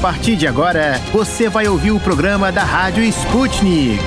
[0.00, 4.00] partir de agora, você vai ouvir o programa da Rádio Sputnik.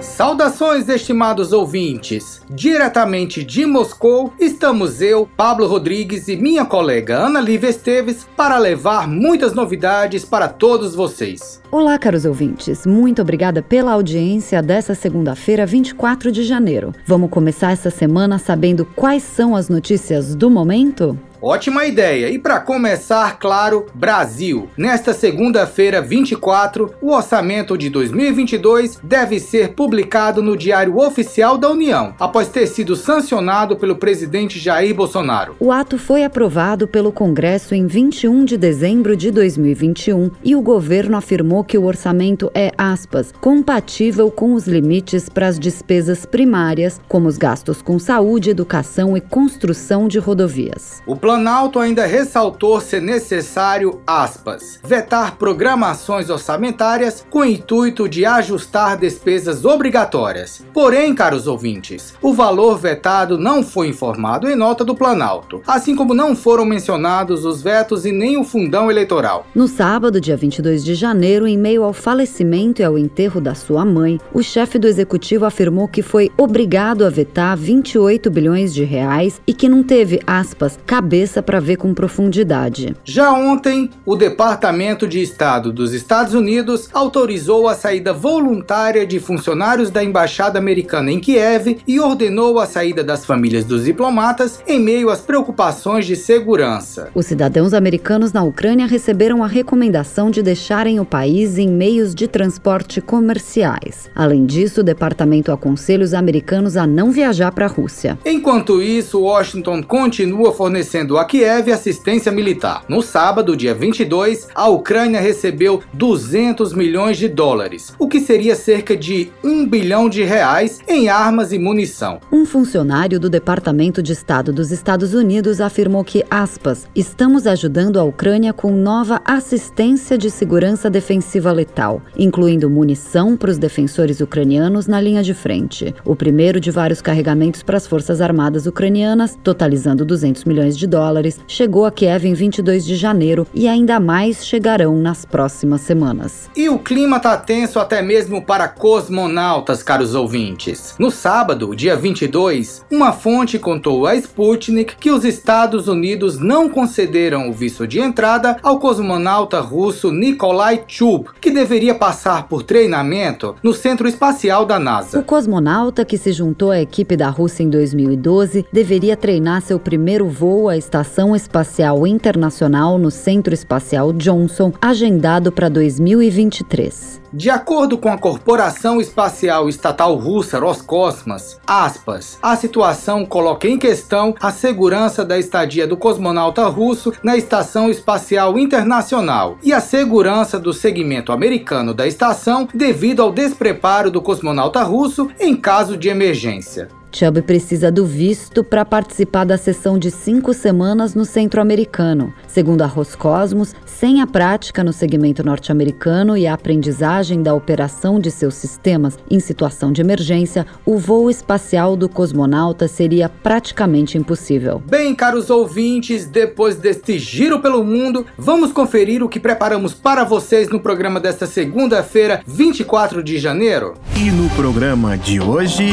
[0.00, 2.40] Saudações, estimados ouvintes!
[2.48, 9.06] Diretamente de Moscou, estamos eu, Pablo Rodrigues e minha colega Ana Lívia Esteves para levar
[9.06, 11.60] muitas novidades para todos vocês.
[11.70, 12.86] Olá, caros ouvintes.
[12.86, 16.94] Muito obrigada pela audiência dessa segunda-feira, 24 de janeiro.
[17.06, 21.18] Vamos começar essa semana sabendo quais são as notícias do momento?
[21.44, 22.30] Ótima ideia!
[22.30, 24.68] E para começar, claro, Brasil.
[24.76, 32.14] Nesta segunda-feira, 24, o orçamento de 2022 deve ser publicado no Diário Oficial da União,
[32.20, 35.56] após ter sido sancionado pelo presidente Jair Bolsonaro.
[35.58, 41.16] O ato foi aprovado pelo Congresso em 21 de dezembro de 2021 e o governo
[41.16, 47.26] afirmou que o orçamento é, aspas, compatível com os limites para as despesas primárias, como
[47.26, 51.02] os gastos com saúde, educação e construção de rodovias.
[51.04, 58.98] O Planalto ainda ressaltou ser necessário, aspas, vetar programações orçamentárias com o intuito de ajustar
[58.98, 60.62] despesas obrigatórias.
[60.74, 66.12] Porém, caros ouvintes, o valor vetado não foi informado em nota do Planalto, assim como
[66.12, 69.46] não foram mencionados os vetos e nem o fundão eleitoral.
[69.54, 73.86] No sábado, dia 22 de janeiro, em meio ao falecimento e ao enterro da sua
[73.86, 79.40] mãe, o chefe do executivo afirmou que foi obrigado a vetar 28 bilhões de reais
[79.46, 82.96] e que não teve, aspas, cabeça cabeça para ver com profundidade.
[83.04, 89.90] Já ontem, o Departamento de Estado dos Estados Unidos autorizou a saída voluntária de funcionários
[89.90, 95.10] da embaixada americana em Kiev e ordenou a saída das famílias dos diplomatas em meio
[95.10, 97.10] às preocupações de segurança.
[97.14, 102.26] Os cidadãos americanos na Ucrânia receberam a recomendação de deixarem o país em meios de
[102.26, 104.10] transporte comerciais.
[104.14, 108.18] Além disso, o departamento aconselha os americanos a não viajar para a Rússia.
[108.24, 112.84] Enquanto isso, Washington continua fornecendo a Kiev assistência militar.
[112.88, 118.96] No sábado, dia 22, a Ucrânia recebeu 200 milhões de dólares, o que seria cerca
[118.96, 122.18] de 1 bilhão de reais em armas e munição.
[122.32, 128.04] Um funcionário do Departamento de Estado dos Estados Unidos afirmou que, aspas, estamos ajudando a
[128.04, 135.00] Ucrânia com nova assistência de segurança defensiva letal, incluindo munição para os defensores ucranianos na
[135.00, 135.94] linha de frente.
[136.04, 141.01] O primeiro de vários carregamentos para as Forças Armadas ucranianas, totalizando 200 milhões de dólares
[141.02, 146.48] dólares, chegou a Kiev em 22 de janeiro e ainda mais chegarão nas próximas semanas.
[146.54, 150.94] E o clima tá tenso até mesmo para cosmonautas, caros ouvintes.
[151.00, 157.50] No sábado, dia 22, uma fonte contou a Sputnik que os Estados Unidos não concederam
[157.50, 163.74] o visto de entrada ao cosmonauta russo Nikolai Chub, que deveria passar por treinamento no
[163.74, 165.18] Centro Espacial da NASA.
[165.18, 170.28] O cosmonauta que se juntou à equipe da Rússia em 2012 deveria treinar seu primeiro
[170.28, 177.22] voo à Estação Espacial Internacional no Centro Espacial Johnson, agendado para 2023.
[177.32, 184.34] De acordo com a Corporação Espacial Estatal Russa Roscosmos, aspas, a situação coloca em questão
[184.38, 190.74] a segurança da estadia do cosmonauta russo na Estação Espacial Internacional e a segurança do
[190.74, 196.90] segmento americano da estação devido ao despreparo do cosmonauta russo em caso de emergência.
[197.12, 202.32] Chubb precisa do visto para participar da sessão de cinco semanas no centro americano.
[202.48, 208.30] Segundo a Roscosmos, sem a prática no segmento norte-americano e a aprendizagem da operação de
[208.30, 214.82] seus sistemas em situação de emergência, o voo espacial do cosmonauta seria praticamente impossível.
[214.88, 220.70] Bem, caros ouvintes, depois deste giro pelo mundo, vamos conferir o que preparamos para vocês
[220.70, 223.94] no programa desta segunda-feira, 24 de janeiro.
[224.16, 225.92] E no programa de hoje.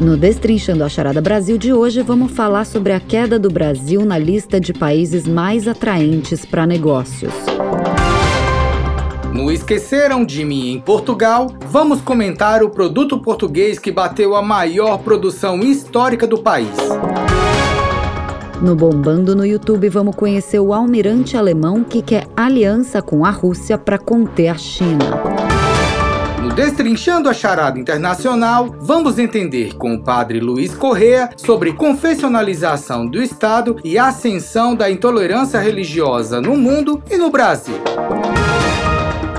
[0.00, 4.16] No Destrinchando a Charada Brasil de hoje, vamos falar sobre a queda do Brasil na
[4.16, 7.32] lista de países mais atraentes para negócios.
[9.34, 14.98] No Esqueceram de Mim em Portugal, vamos comentar o produto português que bateu a maior
[14.98, 16.76] produção histórica do país.
[18.62, 23.76] No Bombando no YouTube, vamos conhecer o almirante alemão que quer aliança com a Rússia
[23.76, 25.47] para conter a China.
[26.58, 33.76] Destrinchando a Charada Internacional, vamos entender com o padre Luiz Correa sobre confessionalização do Estado
[33.84, 37.76] e ascensão da intolerância religiosa no mundo e no Brasil.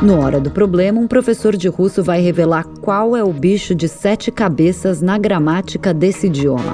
[0.01, 3.89] No Hora do Problema, um professor de russo vai revelar qual é o bicho de
[3.89, 6.73] sete cabeças na gramática desse idioma.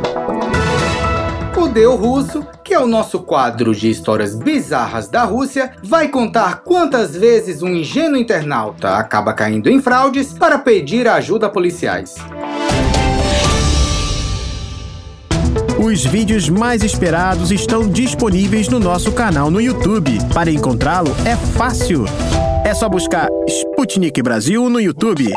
[1.58, 6.58] O Deu Russo que é o nosso quadro de histórias bizarras da Rússia, vai contar
[6.58, 12.16] quantas vezes um ingênuo internauta acaba caindo em fraudes para pedir ajuda a policiais.
[15.82, 20.12] Os vídeos mais esperados estão disponíveis no nosso canal no YouTube.
[20.34, 22.04] Para encontrá-lo é fácil.
[22.66, 25.32] É só buscar Sputnik Brasil no YouTube,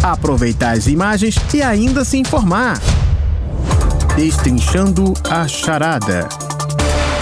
[0.00, 2.78] aproveitar as imagens e ainda se informar.
[4.16, 6.28] Destrinchando a charada.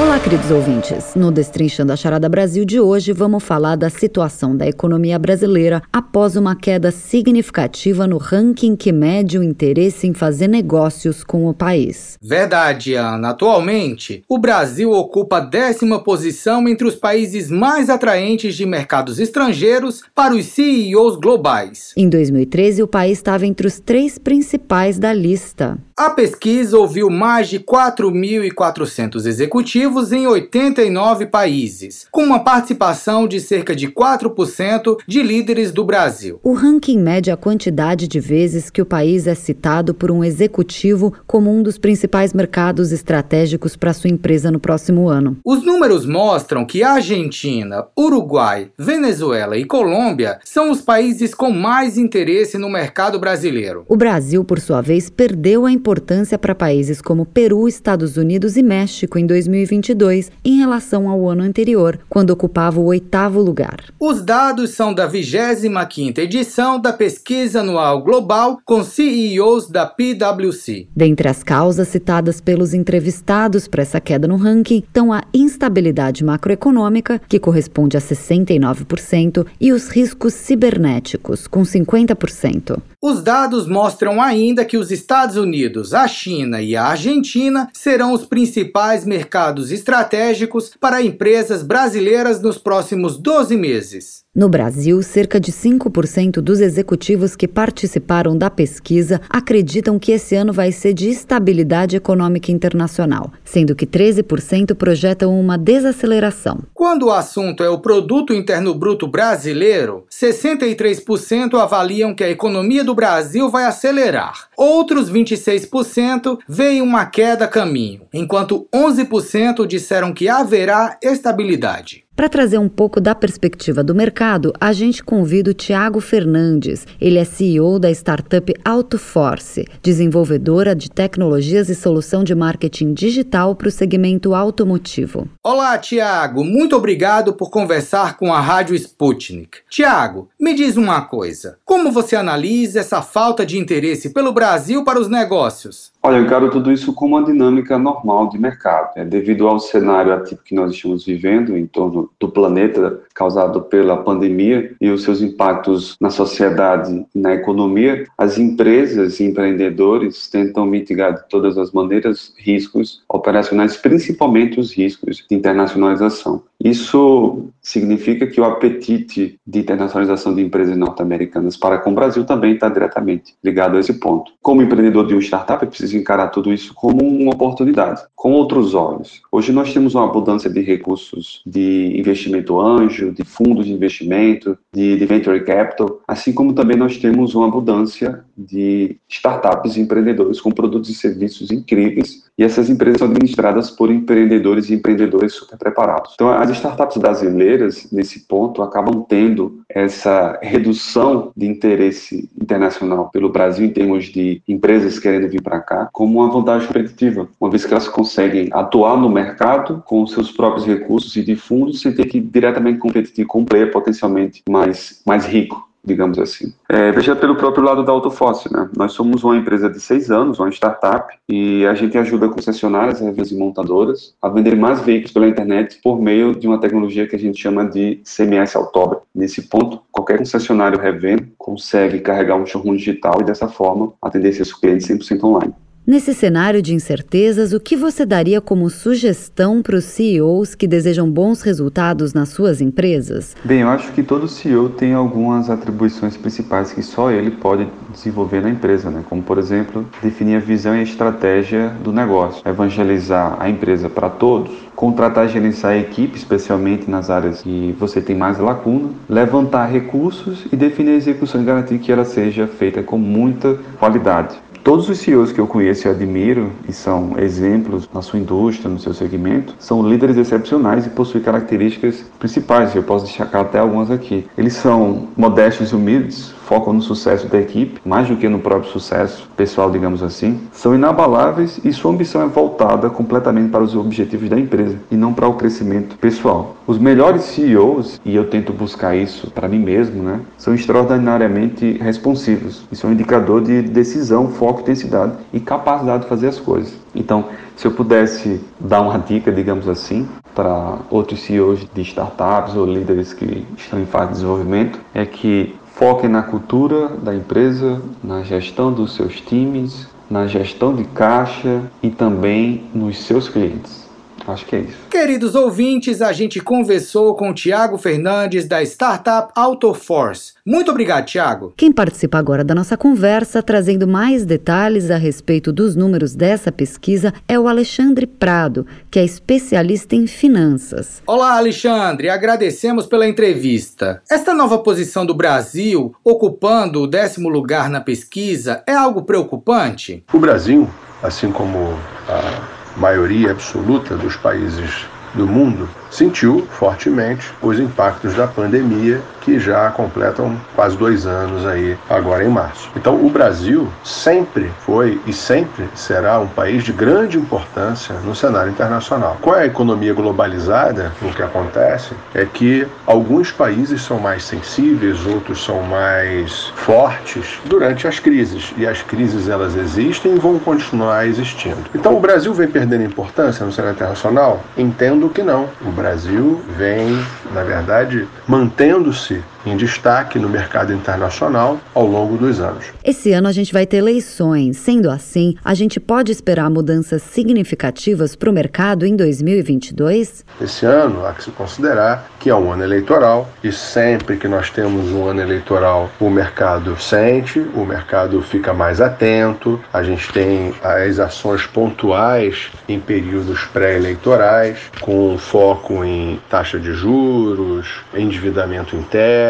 [0.00, 1.16] Olá, queridos ouvintes.
[1.16, 6.36] No Destrinchando a Charada Brasil de hoje, vamos falar da situação da economia brasileira após
[6.36, 12.16] uma queda significativa no ranking que mede o interesse em fazer negócios com o país.
[12.22, 13.30] Verdade, Ana.
[13.30, 20.02] Atualmente, o Brasil ocupa a décima posição entre os países mais atraentes de mercados estrangeiros
[20.14, 21.92] para os CEOs globais.
[21.96, 25.76] Em 2013, o país estava entre os três principais da lista.
[25.96, 33.74] A pesquisa ouviu mais de 4.400 executivos em 89 países, com uma participação de cerca
[33.74, 36.38] de 4% de líderes do Brasil.
[36.42, 41.12] O ranking mede a quantidade de vezes que o país é citado por um executivo
[41.26, 45.38] como um dos principais mercados estratégicos para sua empresa no próximo ano.
[45.44, 52.58] Os números mostram que Argentina, Uruguai, Venezuela e Colômbia são os países com mais interesse
[52.58, 53.84] no mercado brasileiro.
[53.88, 58.62] O Brasil, por sua vez, perdeu a importância para países como Peru, Estados Unidos e
[58.62, 59.26] México em
[59.68, 63.84] 2022 em relação ao ano anterior, quando ocupava o oitavo lugar.
[64.00, 70.88] Os dados são da 25ª edição da pesquisa anual global com CEOs da PwC.
[70.96, 77.20] Dentre as causas citadas pelos entrevistados para essa queda no ranking estão a instabilidade macroeconômica,
[77.28, 82.80] que corresponde a 69%, e os riscos cibernéticos, com 50%.
[83.00, 88.26] Os dados mostram ainda que os Estados Unidos, a China e a Argentina serão os
[88.26, 94.24] principais mercados estratégicos para empresas brasileiras nos próximos 12 meses.
[94.38, 100.52] No Brasil, cerca de 5% dos executivos que participaram da pesquisa acreditam que esse ano
[100.52, 106.60] vai ser de estabilidade econômica internacional, sendo que 13% projetam uma desaceleração.
[106.72, 112.94] Quando o assunto é o produto interno bruto brasileiro, 63% avaliam que a economia do
[112.94, 114.50] Brasil vai acelerar.
[114.56, 122.06] Outros 26% veem uma queda caminho, enquanto 11% disseram que haverá estabilidade.
[122.18, 126.84] Para trazer um pouco da perspectiva do mercado, a gente convida o Tiago Fernandes.
[127.00, 133.68] Ele é CEO da startup AutoForce, desenvolvedora de tecnologias e solução de marketing digital para
[133.68, 135.28] o segmento automotivo.
[135.44, 136.42] Olá, Tiago.
[136.42, 139.58] Muito obrigado por conversar com a Rádio Sputnik.
[139.70, 141.58] Tiago, me diz uma coisa.
[141.64, 145.92] Como você analisa essa falta de interesse pelo Brasil para os negócios?
[146.02, 148.90] Olha, eu encaro tudo isso como uma dinâmica normal de mercado.
[148.96, 153.96] É, devido ao cenário atípico que nós estamos vivendo em torno do planeta, causado pela
[153.96, 160.66] pandemia e os seus impactos na sociedade e na economia, as empresas e empreendedores tentam
[160.66, 166.42] mitigar de todas as maneiras riscos operacionais, principalmente os riscos de internacionalização.
[166.62, 172.54] Isso significa que o apetite de internacionalização de empresas norte-americanas para com o Brasil também
[172.54, 174.32] está diretamente ligado a esse ponto.
[174.42, 178.74] Como empreendedor de uma startup, eu preciso encarar tudo isso como uma oportunidade, com outros
[178.74, 179.20] olhos.
[179.30, 184.96] Hoje nós temos uma abundância de recursos de investimento anjo, de fundos de investimento, de,
[184.96, 190.50] de venture capital, assim como também nós temos uma abundância de startups e empreendedores com
[190.50, 196.12] produtos e serviços incríveis e essas empresas são administradas por empreendedores e empreendedores super preparados.
[196.14, 203.66] Então, as startups brasileiras, nesse ponto, acabam tendo essa redução de interesse internacional pelo Brasil
[203.66, 207.72] em termos de empresas querendo vir para cá como uma vantagem competitiva, uma vez que
[207.72, 212.20] elas conseguem atuar no mercado com seus próprios recursos e de fundos sem ter que
[212.20, 216.52] diretamente competir com um player potencialmente mais, mais rico digamos assim.
[216.68, 218.68] É, veja pelo próprio lado da Autofóssil, né?
[218.76, 223.32] Nós somos uma empresa de seis anos, uma startup, e a gente ajuda concessionárias, revistas
[223.32, 227.18] e montadoras a vender mais veículos pela internet por meio de uma tecnologia que a
[227.18, 229.00] gente chama de CMS Autobra.
[229.14, 234.52] Nesse ponto, qualquer concessionário revenda consegue carregar um showroom digital e dessa forma atender seus
[234.52, 235.54] clientes 100% online.
[235.88, 241.10] Nesse cenário de incertezas, o que você daria como sugestão para os CEOs que desejam
[241.10, 243.34] bons resultados nas suas empresas?
[243.42, 248.42] Bem, eu acho que todo CEO tem algumas atribuições principais que só ele pode desenvolver
[248.42, 249.02] na empresa, né?
[249.08, 254.10] como, por exemplo, definir a visão e a estratégia do negócio, evangelizar a empresa para
[254.10, 259.64] todos, contratar e gerenciar a equipe, especialmente nas áreas que você tem mais lacuna, levantar
[259.64, 264.36] recursos e definir a execução e garantir que ela seja feita com muita qualidade
[264.68, 268.78] todos os CEOs que eu conheço e admiro, e são exemplos na sua indústria, no
[268.78, 274.26] seu segmento, são líderes excepcionais e possuem características principais, eu posso destacar até algumas aqui.
[274.36, 278.72] Eles são modestos e humildes, focam no sucesso da equipe, mais do que no próprio
[278.72, 284.30] sucesso pessoal, digamos assim, são inabaláveis e sua ambição é voltada completamente para os objetivos
[284.30, 286.56] da empresa e não para o crescimento pessoal.
[286.66, 292.64] Os melhores CEOs, e eu tento buscar isso para mim mesmo, né, são extraordinariamente responsivos.
[292.72, 296.72] Isso é um indicador de decisão, foco, intensidade e capacidade de fazer as coisas.
[296.94, 297.26] Então,
[297.56, 303.12] se eu pudesse dar uma dica, digamos assim, para outros CEOs de startups ou líderes
[303.12, 308.72] que estão em fase de desenvolvimento, é que Foque na cultura da empresa, na gestão
[308.72, 313.87] dos seus times, na gestão de caixa e também nos seus clientes.
[314.28, 314.76] Acho que é isso.
[314.90, 320.34] Queridos ouvintes, a gente conversou com o Tiago Fernandes da startup AutoForce.
[320.44, 321.54] Muito obrigado, Tiago.
[321.56, 327.14] Quem participa agora da nossa conversa, trazendo mais detalhes a respeito dos números dessa pesquisa,
[327.26, 331.02] é o Alexandre Prado, que é especialista em finanças.
[331.06, 332.10] Olá, Alexandre.
[332.10, 334.02] Agradecemos pela entrevista.
[334.10, 340.04] Esta nova posição do Brasil, ocupando o décimo lugar na pesquisa, é algo preocupante?
[340.12, 340.68] O Brasil,
[341.02, 349.02] assim como a maioria absoluta dos países do mundo, sentiu fortemente os impactos da pandemia
[349.28, 352.70] que já completam quase dois anos aí agora em março.
[352.74, 358.50] Então o Brasil sempre foi e sempre será um país de grande importância no cenário
[358.50, 359.18] internacional.
[359.20, 365.44] Com a economia globalizada, o que acontece é que alguns países são mais sensíveis, outros
[365.44, 371.64] são mais fortes durante as crises e as crises elas existem e vão continuar existindo.
[371.74, 374.42] Então o Brasil vem perdendo importância no cenário internacional?
[374.56, 375.50] Entendo que não.
[375.60, 376.98] O Brasil vem,
[377.34, 379.37] na verdade, mantendo-se you.
[379.46, 382.66] Em destaque no mercado internacional ao longo dos anos.
[382.84, 384.56] Esse ano a gente vai ter eleições.
[384.56, 390.24] Sendo assim, a gente pode esperar mudanças significativas para o mercado em 2022?
[390.40, 394.50] Esse ano há que se considerar que é um ano eleitoral e sempre que nós
[394.50, 400.52] temos um ano eleitoral, o mercado sente, o mercado fica mais atento, a gente tem
[400.62, 409.27] as ações pontuais em períodos pré-eleitorais, com foco em taxa de juros, endividamento interno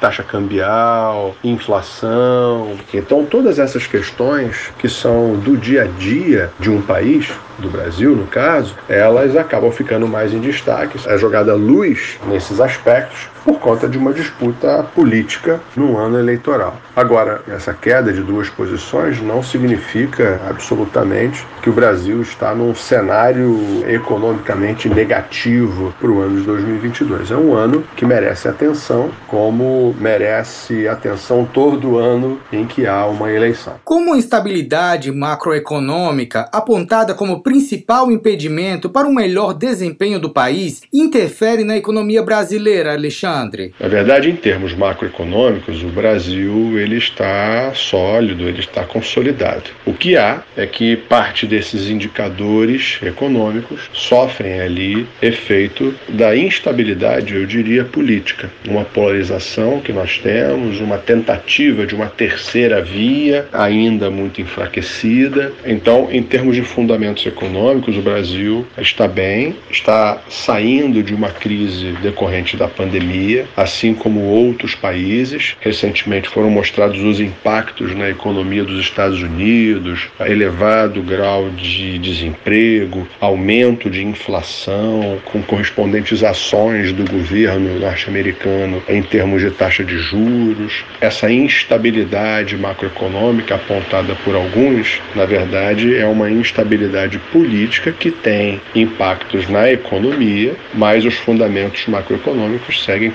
[0.00, 2.76] taxa cambial, inflação.
[2.92, 8.14] Então, todas essas questões que são do dia a dia de um país, do Brasil,
[8.14, 10.98] no caso, elas acabam ficando mais em destaque.
[11.06, 16.76] É jogada luz nesses aspectos por conta de uma disputa política no ano eleitoral.
[16.94, 23.58] Agora, essa queda de duas posições não significa absolutamente que o Brasil está num cenário
[23.88, 27.30] economicamente negativo para o ano de 2022.
[27.30, 33.32] É um ano que merece atenção, como merece atenção todo ano em que há uma
[33.32, 33.76] eleição.
[33.82, 41.64] Como a instabilidade macroeconômica, apontada como principal impedimento para um melhor desempenho do país, interfere
[41.64, 43.37] na economia brasileira, Alexandre?
[43.78, 49.70] Na verdade, em termos macroeconômicos, o Brasil ele está sólido, ele está consolidado.
[49.84, 57.46] O que há é que parte desses indicadores econômicos sofrem ali efeito da instabilidade, eu
[57.46, 58.50] diria, política.
[58.66, 65.52] Uma polarização que nós temos, uma tentativa de uma terceira via ainda muito enfraquecida.
[65.64, 71.92] Então, em termos de fundamentos econômicos, o Brasil está bem, está saindo de uma crise
[72.02, 73.17] decorrente da pandemia
[73.56, 75.56] assim como outros países.
[75.60, 83.90] Recentemente foram mostrados os impactos na economia dos Estados Unidos, elevado grau de desemprego, aumento
[83.90, 90.84] de inflação, com correspondentes ações do governo norte-americano em termos de taxa de juros.
[91.00, 99.48] Essa instabilidade macroeconômica apontada por alguns, na verdade, é uma instabilidade política que tem impactos
[99.48, 103.07] na economia, mas os fundamentos macroeconômicos seguem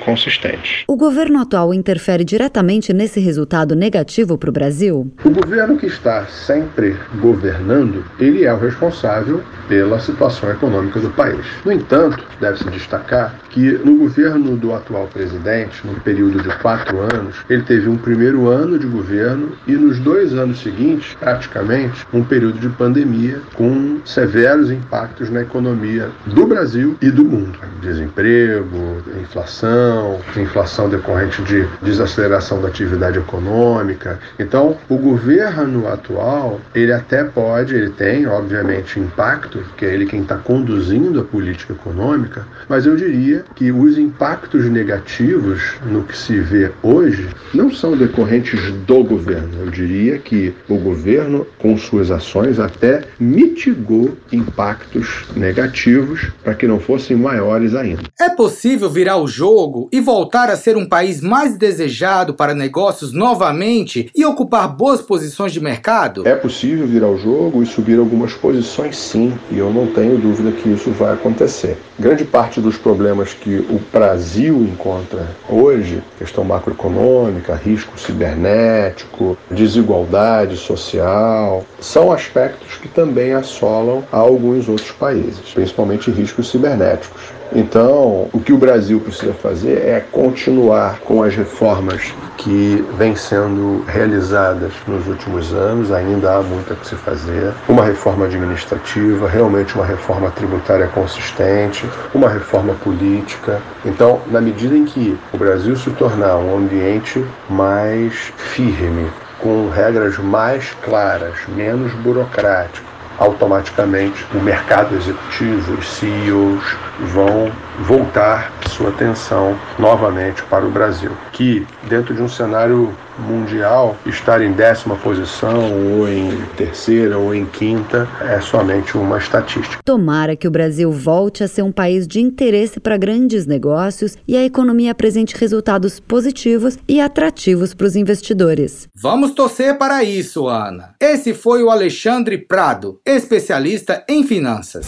[0.87, 5.11] O governo atual interfere diretamente nesse resultado negativo para o Brasil?
[5.23, 11.45] O governo que está sempre governando, ele é o responsável pela situação econômica do país.
[11.65, 17.35] No entanto, deve-se destacar que no governo do atual presidente, no período de quatro anos,
[17.49, 22.59] ele teve um primeiro ano de governo e nos dois anos seguintes, praticamente, um período
[22.59, 27.59] de pandemia com severos impactos na economia do Brasil e do mundo.
[27.81, 34.19] Desemprego, inflação, inflação decorrente de desaceleração da atividade econômica.
[34.39, 40.21] Então, o governo atual, ele até pode, ele tem, obviamente, impacto, que é ele quem
[40.21, 46.39] está conduzindo a política econômica, mas eu diria que os impactos negativos no que se
[46.39, 49.49] vê hoje não são decorrentes do governo.
[49.59, 56.79] Eu diria que o governo, com suas ações, até mitigou impactos negativos para que não
[56.79, 58.03] fossem maiores ainda.
[58.19, 63.13] É possível virar o jogo e voltar a ser um país mais desejado para negócios
[63.13, 66.27] novamente e ocupar boas posições de mercado?
[66.27, 70.51] É possível virar o jogo e subir algumas posições, sim, e eu não tenho dúvida
[70.51, 71.77] que isso vai acontecer.
[71.99, 81.65] Grande parte dos problemas que o Brasil encontra hoje, questão macroeconômica, risco cibernético, desigualdade social,
[81.79, 87.21] são aspectos que também assolam alguns outros países, principalmente riscos cibernéticos.
[87.55, 93.85] Então, o que o Brasil precisa fazer é continuar com as reformas que vêm sendo
[93.87, 97.53] realizadas nos últimos anos, ainda há muito a que se fazer.
[97.69, 103.61] Uma reforma administrativa, realmente uma reforma tributária consistente, uma reforma política.
[103.85, 110.17] Então, na medida em que o Brasil se tornar um ambiente mais firme, com regras
[110.17, 120.43] mais claras, menos burocrático, automaticamente o mercado executivo, os CEOs vão voltar sua atenção novamente
[120.43, 126.41] para o Brasil, que dentro de um cenário mundial estar em décima posição ou em
[126.57, 129.77] terceira ou em quinta é somente uma estatística.
[129.85, 134.35] Tomara que o Brasil volte a ser um país de interesse para grandes negócios e
[134.35, 138.87] a economia apresente resultados positivos e atrativos para os investidores.
[138.95, 140.95] Vamos torcer para isso, Ana.
[140.99, 144.87] Esse foi o Alexandre Prado, especialista em finanças.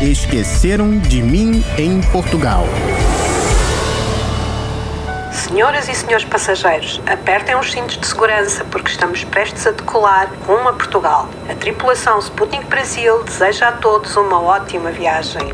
[0.00, 2.64] Esqueceram de mim em Portugal.
[5.32, 10.68] Senhoras e senhores passageiros, apertem os cintos de segurança porque estamos prestes a decolar rumo
[10.68, 11.28] a Portugal.
[11.48, 15.52] A tripulação Sputnik Brasil deseja a todos uma ótima viagem.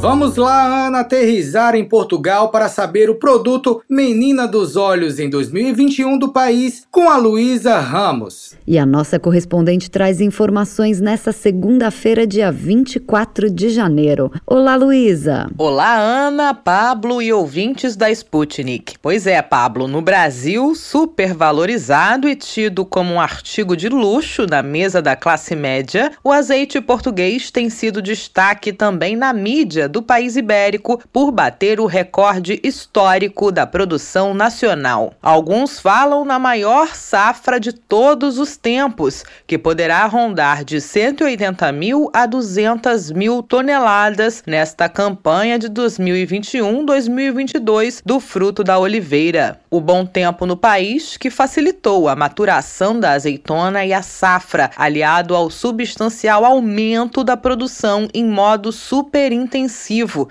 [0.00, 6.16] Vamos lá, Ana, aterrizar em Portugal para saber o produto Menina dos Olhos em 2021
[6.16, 8.54] do país com a Luísa Ramos.
[8.66, 14.32] E a nossa correspondente traz informações nessa segunda-feira, dia 24 de janeiro.
[14.46, 15.50] Olá, Luísa.
[15.58, 18.94] Olá, Ana, Pablo e ouvintes da Sputnik.
[19.02, 24.62] Pois é, Pablo, no Brasil, super valorizado e tido como um artigo de luxo na
[24.62, 30.36] mesa da classe média, o azeite português tem sido destaque também na mídia do país
[30.36, 35.12] ibérico por bater o recorde histórico da produção nacional.
[35.20, 42.08] Alguns falam na maior safra de todos os tempos, que poderá rondar de 180 mil
[42.12, 49.58] a 200 mil toneladas nesta campanha de 2021-2022 do fruto da oliveira.
[49.70, 55.34] O bom tempo no país que facilitou a maturação da azeitona e a safra, aliado
[55.34, 59.79] ao substancial aumento da produção em modo super intensivo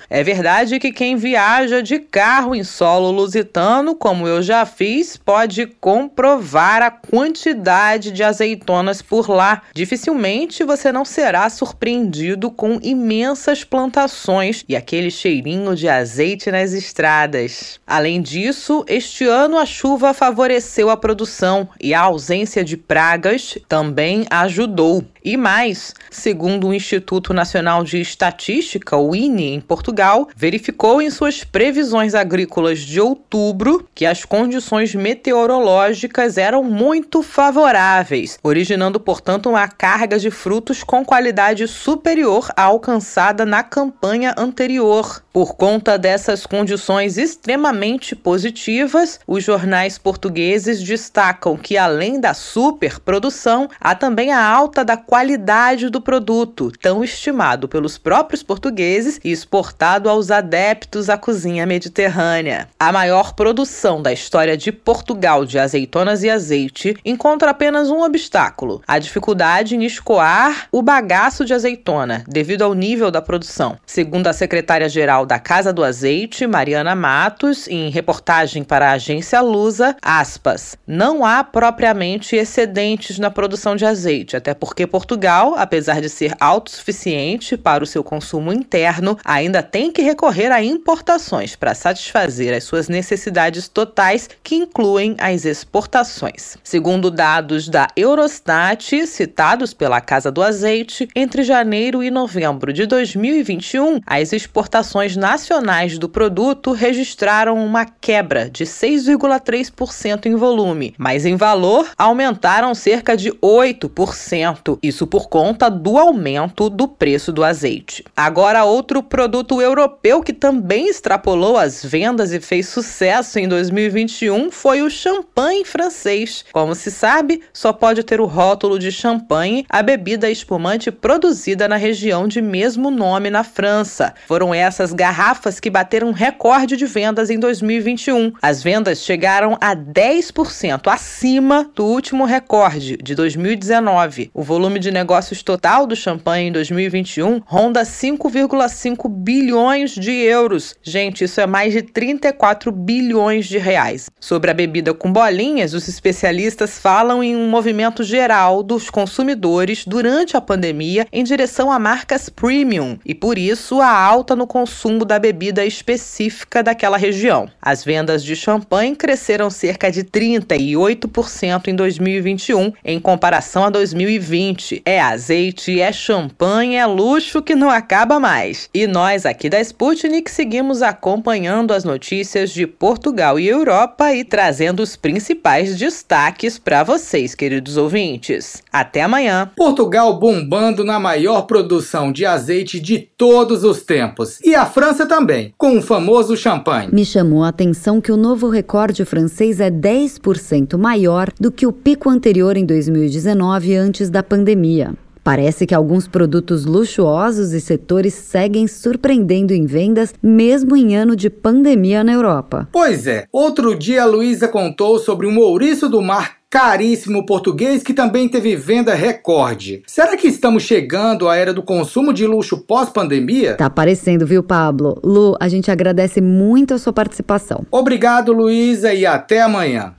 [0.10, 5.66] é verdade que quem viaja de carro em solo lusitano, como eu já fiz, pode
[5.80, 9.64] comprovar a quantidade de azeitonas por lá.
[9.74, 17.80] Dificilmente você não será surpreendido com imensas plantações e aquele cheirinho de azeite nas estradas.
[17.86, 24.26] Além disso, este ano a chuva favoreceu a produção e a ausência de pragas também
[24.30, 25.04] ajudou.
[25.24, 31.44] E mais, segundo o Instituto Nacional de Estatística, o INE, em Portugal, verificou em suas
[31.44, 40.18] previsões agrícolas de outubro que as condições meteorológicas eram muito favoráveis, originando, portanto, uma carga
[40.18, 45.24] de frutos com qualidade superior à alcançada na campanha anterior.
[45.32, 53.96] Por conta dessas condições extremamente positivas, os jornais portugueses destacam que, além da superprodução, há
[53.96, 60.32] também a alta da qualidade do produto, tão estimado pelos próprios portugueses e exportado aos
[60.32, 62.68] adeptos à cozinha mediterrânea.
[62.80, 68.82] A maior produção da história de Portugal de azeitonas e azeite encontra apenas um obstáculo:
[68.88, 73.78] a dificuldade em escoar o bagaço de azeitona, devido ao nível da produção.
[73.86, 79.96] Segundo a secretária-geral da Casa do Azeite, Mariana Matos, em reportagem para a agência Lusa,
[80.02, 86.34] aspas, não há propriamente excedentes na produção de azeite, até porque Portugal, apesar de ser
[86.40, 92.64] autossuficiente para o seu consumo interno, ainda tem que recorrer a importações para satisfazer as
[92.64, 96.58] suas necessidades totais, que incluem as exportações.
[96.64, 104.00] Segundo dados da Eurostat, citados pela Casa do Azeite, entre janeiro e novembro de 2021,
[104.06, 111.90] as exportações nacionais do produto registraram uma quebra de 6,3% em volume, mas em valor
[111.98, 118.04] aumentaram cerca de 8%, isso por conta do aumento do preço do azeite.
[118.16, 124.82] Agora, outro produto europeu que também extrapolou as vendas e fez sucesso em 2021 foi
[124.82, 126.46] o champanhe francês.
[126.52, 131.76] Como se sabe, só pode ter o rótulo de champanhe a bebida espumante produzida na
[131.76, 134.14] região de mesmo nome na França.
[134.28, 138.34] Foram essas garrafas que bateram recorde de vendas em 2021.
[138.42, 144.32] As vendas chegaram a 10% acima do último recorde de 2019.
[144.34, 150.76] O volume de negócios total do champanhe em 2021 ronda 5,5 bilhões de euros.
[150.82, 154.10] Gente, isso é mais de 34 bilhões de reais.
[154.20, 160.36] Sobre a bebida com bolinhas, os especialistas falam em um movimento geral dos consumidores durante
[160.36, 165.20] a pandemia em direção a marcas premium e por isso a alta no consumo da
[165.20, 167.50] bebida específica daquela região.
[167.62, 174.82] As vendas de champanhe cresceram cerca de 38% em 2021 em comparação a 2020.
[174.86, 178.70] É azeite, é champanhe, é luxo que não acaba mais.
[178.80, 184.82] E nós aqui da Sputnik seguimos acompanhando as notícias de Portugal e Europa e trazendo
[184.82, 188.64] os principais destaques para vocês, queridos ouvintes.
[188.72, 189.52] Até amanhã.
[189.54, 194.40] Portugal bombando na maior produção de azeite de todos os tempos.
[194.46, 196.88] E a França também, com o famoso champanhe.
[196.90, 201.74] Me chamou a atenção que o novo recorde francês é 10% maior do que o
[201.74, 204.94] pico anterior em 2019, antes da pandemia.
[205.30, 211.30] Parece que alguns produtos luxuosos e setores seguem surpreendendo em vendas, mesmo em ano de
[211.30, 212.68] pandemia na Europa.
[212.72, 217.94] Pois é, outro dia a Luísa contou sobre um ouriço do mar caríssimo português que
[217.94, 219.84] também teve venda recorde.
[219.86, 223.54] Será que estamos chegando à era do consumo de luxo pós-pandemia?
[223.54, 225.00] Tá aparecendo, viu, Pablo?
[225.04, 227.68] Lu, a gente agradece muito a sua participação.
[227.70, 229.94] Obrigado, Luísa, e até amanhã.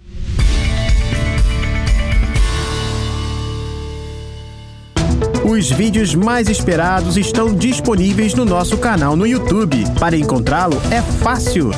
[5.44, 9.84] Os vídeos mais esperados estão disponíveis no nosso canal no YouTube.
[9.98, 11.70] Para encontrá-lo é fácil.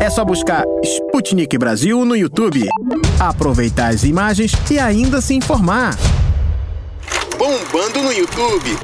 [0.00, 2.66] É só buscar Sputnik Brasil no YouTube,
[3.18, 5.96] aproveitar as imagens e ainda se informar.
[7.36, 8.78] Bombando no YouTube.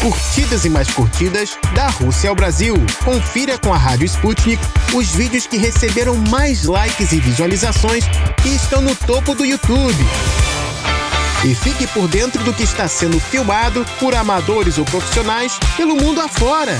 [0.00, 2.74] Curtidas e mais curtidas da Rússia ao Brasil.
[3.04, 4.60] Confira com a Rádio Sputnik
[4.94, 8.04] os vídeos que receberam mais likes e visualizações
[8.44, 10.04] e estão no topo do YouTube.
[11.42, 16.20] E fique por dentro do que está sendo filmado por amadores ou profissionais pelo mundo
[16.20, 16.72] afora.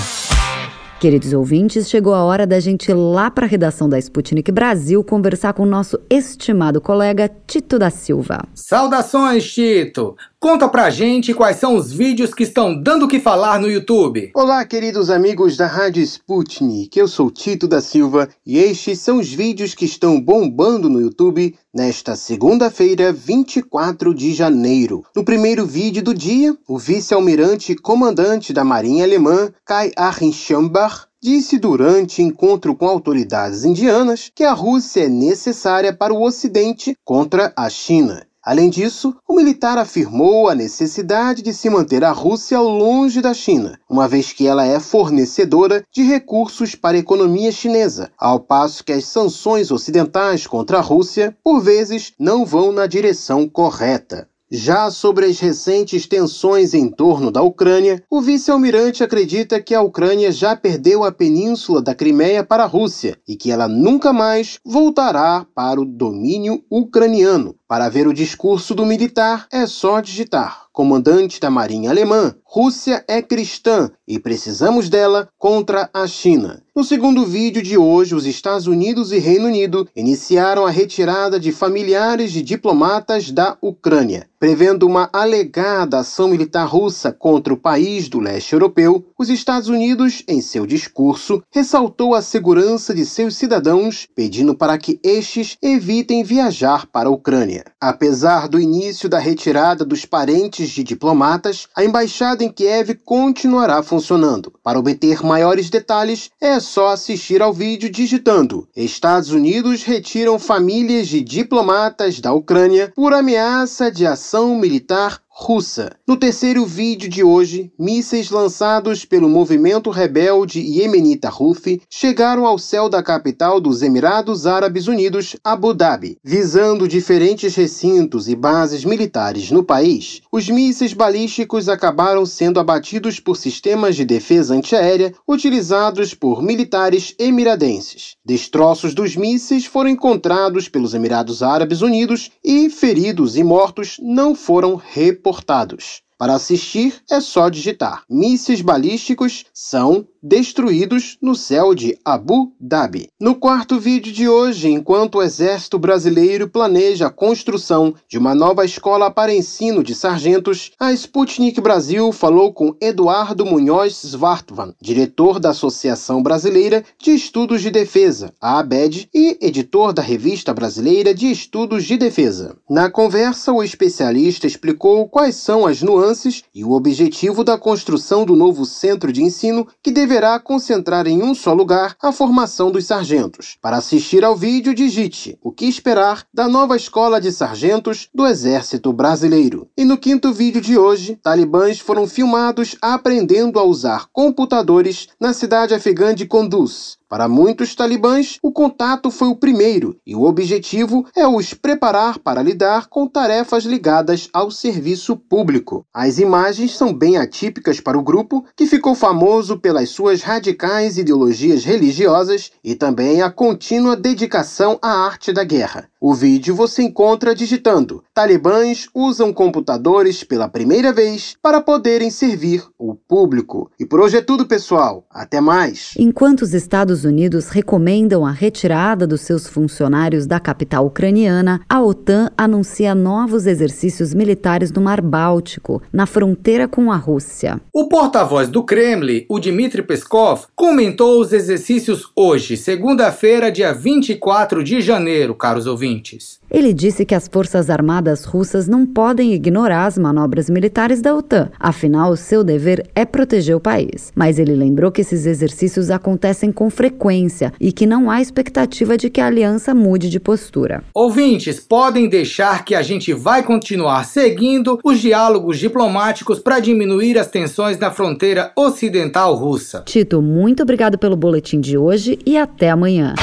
[1.00, 5.02] Queridos ouvintes, chegou a hora da gente ir lá para a redação da Sputnik Brasil
[5.02, 8.46] conversar com o nosso estimado colega Tito da Silva.
[8.52, 10.14] Saudações, Tito!
[10.42, 14.30] Conta pra gente quais são os vídeos que estão dando o que falar no YouTube.
[14.34, 16.98] Olá, queridos amigos da Rádio Sputnik.
[16.98, 21.54] Eu sou Tito da Silva e estes são os vídeos que estão bombando no YouTube
[21.74, 25.04] nesta segunda-feira, 24 de janeiro.
[25.14, 31.58] No primeiro vídeo do dia, o vice-almirante comandante da Marinha Alemã, Kai Achim Schambach, disse
[31.58, 37.68] durante encontro com autoridades indianas que a Rússia é necessária para o Ocidente contra a
[37.68, 38.26] China.
[38.50, 43.78] Além disso, o militar afirmou a necessidade de se manter a Rússia longe da China,
[43.88, 48.92] uma vez que ela é fornecedora de recursos para a economia chinesa, ao passo que
[48.92, 54.28] as sanções ocidentais contra a Rússia, por vezes, não vão na direção correta.
[54.50, 60.32] Já sobre as recentes tensões em torno da Ucrânia, o vice-almirante acredita que a Ucrânia
[60.32, 65.46] já perdeu a península da Crimeia para a Rússia e que ela nunca mais voltará
[65.54, 67.54] para o domínio ucraniano.
[67.70, 73.20] Para ver o discurso do militar, é só digitar comandante da Marinha Alemã, Rússia é
[73.20, 76.62] cristã e precisamos dela contra a China.
[76.74, 81.52] No segundo vídeo de hoje, os Estados Unidos e Reino Unido iniciaram a retirada de
[81.52, 84.26] familiares de diplomatas da Ucrânia.
[84.38, 90.24] Prevendo uma alegada ação militar russa contra o país do leste europeu, os Estados Unidos,
[90.26, 96.86] em seu discurso, ressaltou a segurança de seus cidadãos, pedindo para que estes evitem viajar
[96.86, 97.59] para a Ucrânia.
[97.80, 104.52] Apesar do início da retirada dos parentes de diplomatas, a embaixada em Kiev continuará funcionando.
[104.62, 111.20] Para obter maiores detalhes, é só assistir ao vídeo digitando Estados Unidos retiram famílias de
[111.20, 115.92] diplomatas da Ucrânia por ameaça de ação militar russa.
[116.06, 122.90] No terceiro vídeo de hoje, mísseis lançados pelo movimento rebelde iemenita Houthi chegaram ao céu
[122.90, 129.64] da capital dos Emirados Árabes Unidos, Abu Dhabi, visando diferentes recintos e bases militares no
[129.64, 130.20] país.
[130.30, 138.14] Os mísseis balísticos acabaram sendo abatidos por sistemas de defesa antiaérea utilizados por militares emiradenses.
[138.22, 144.76] Destroços dos mísseis foram encontrados pelos Emirados Árabes Unidos e feridos e mortos não foram
[144.76, 146.02] reportados reportados.
[146.20, 148.02] Para assistir, é só digitar.
[148.06, 153.08] Mísseis balísticos são destruídos no céu de Abu Dhabi.
[153.18, 158.66] No quarto vídeo de hoje, enquanto o exército brasileiro planeja a construção de uma nova
[158.66, 165.50] escola para ensino de sargentos, a Sputnik Brasil falou com Eduardo Munhoz Svartvan, diretor da
[165.50, 171.84] Associação Brasileira de Estudos de Defesa, a ABED, e editor da Revista Brasileira de Estudos
[171.84, 172.58] de Defesa.
[172.68, 176.09] Na conversa, o especialista explicou quais são as nuances
[176.54, 181.22] e o objetivo da construção do novo centro de ensino que deve deverá concentrar em
[181.22, 183.56] um só lugar a formação dos sargentos.
[183.62, 188.92] Para assistir ao vídeo, digite o que esperar da nova escola de sargentos do Exército
[188.92, 189.68] Brasileiro.
[189.76, 195.74] E no quinto vídeo de hoje, talibãs foram filmados aprendendo a usar computadores na cidade
[195.74, 196.99] afegã de Kunduz.
[197.10, 202.40] Para muitos talibãs, o contato foi o primeiro e o objetivo é os preparar para
[202.40, 205.84] lidar com tarefas ligadas ao serviço público.
[205.92, 211.64] As imagens são bem atípicas para o grupo, que ficou famoso pelas suas radicais ideologias
[211.64, 215.88] religiosas e também a contínua dedicação à arte da guerra.
[216.00, 222.94] O vídeo você encontra digitando: Talibãs usam computadores pela primeira vez para poderem servir o
[222.94, 223.70] público.
[223.78, 225.04] E por hoje é tudo, pessoal.
[225.10, 225.92] Até mais.
[225.98, 231.80] Enquanto os Estados Estados Unidos recomendam a retirada dos seus funcionários da capital ucraniana, a
[231.82, 237.60] OTAN anuncia novos exercícios militares no Mar Báltico, na fronteira com a Rússia.
[237.72, 244.80] O porta-voz do Kremlin, o Dmitry Peskov, comentou os exercícios hoje, segunda-feira, dia 24 de
[244.80, 246.39] janeiro, caros ouvintes.
[246.50, 251.48] Ele disse que as Forças Armadas russas não podem ignorar as manobras militares da OTAN,
[251.58, 254.12] afinal, seu dever é proteger o país.
[254.16, 259.08] Mas ele lembrou que esses exercícios acontecem com frequência e que não há expectativa de
[259.08, 260.82] que a aliança mude de postura.
[260.92, 267.28] Ouvintes, podem deixar que a gente vai continuar seguindo os diálogos diplomáticos para diminuir as
[267.28, 269.82] tensões na fronteira ocidental russa.
[269.86, 273.14] Tito, muito obrigado pelo boletim de hoje e até amanhã.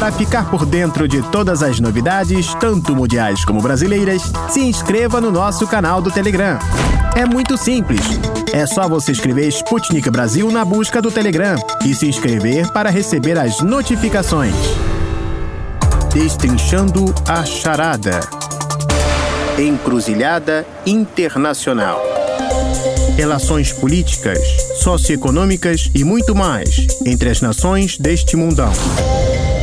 [0.00, 5.30] Para ficar por dentro de todas as novidades, tanto mundiais como brasileiras, se inscreva no
[5.30, 6.58] nosso canal do Telegram.
[7.14, 8.00] É muito simples.
[8.50, 13.38] É só você escrever Sputnik Brasil na busca do Telegram e se inscrever para receber
[13.38, 14.54] as notificações.
[16.14, 18.20] Destrinchando a charada.
[19.58, 22.00] Encruzilhada Internacional.
[23.18, 24.38] Relações políticas,
[24.80, 28.72] socioeconômicas e muito mais entre as nações deste mundão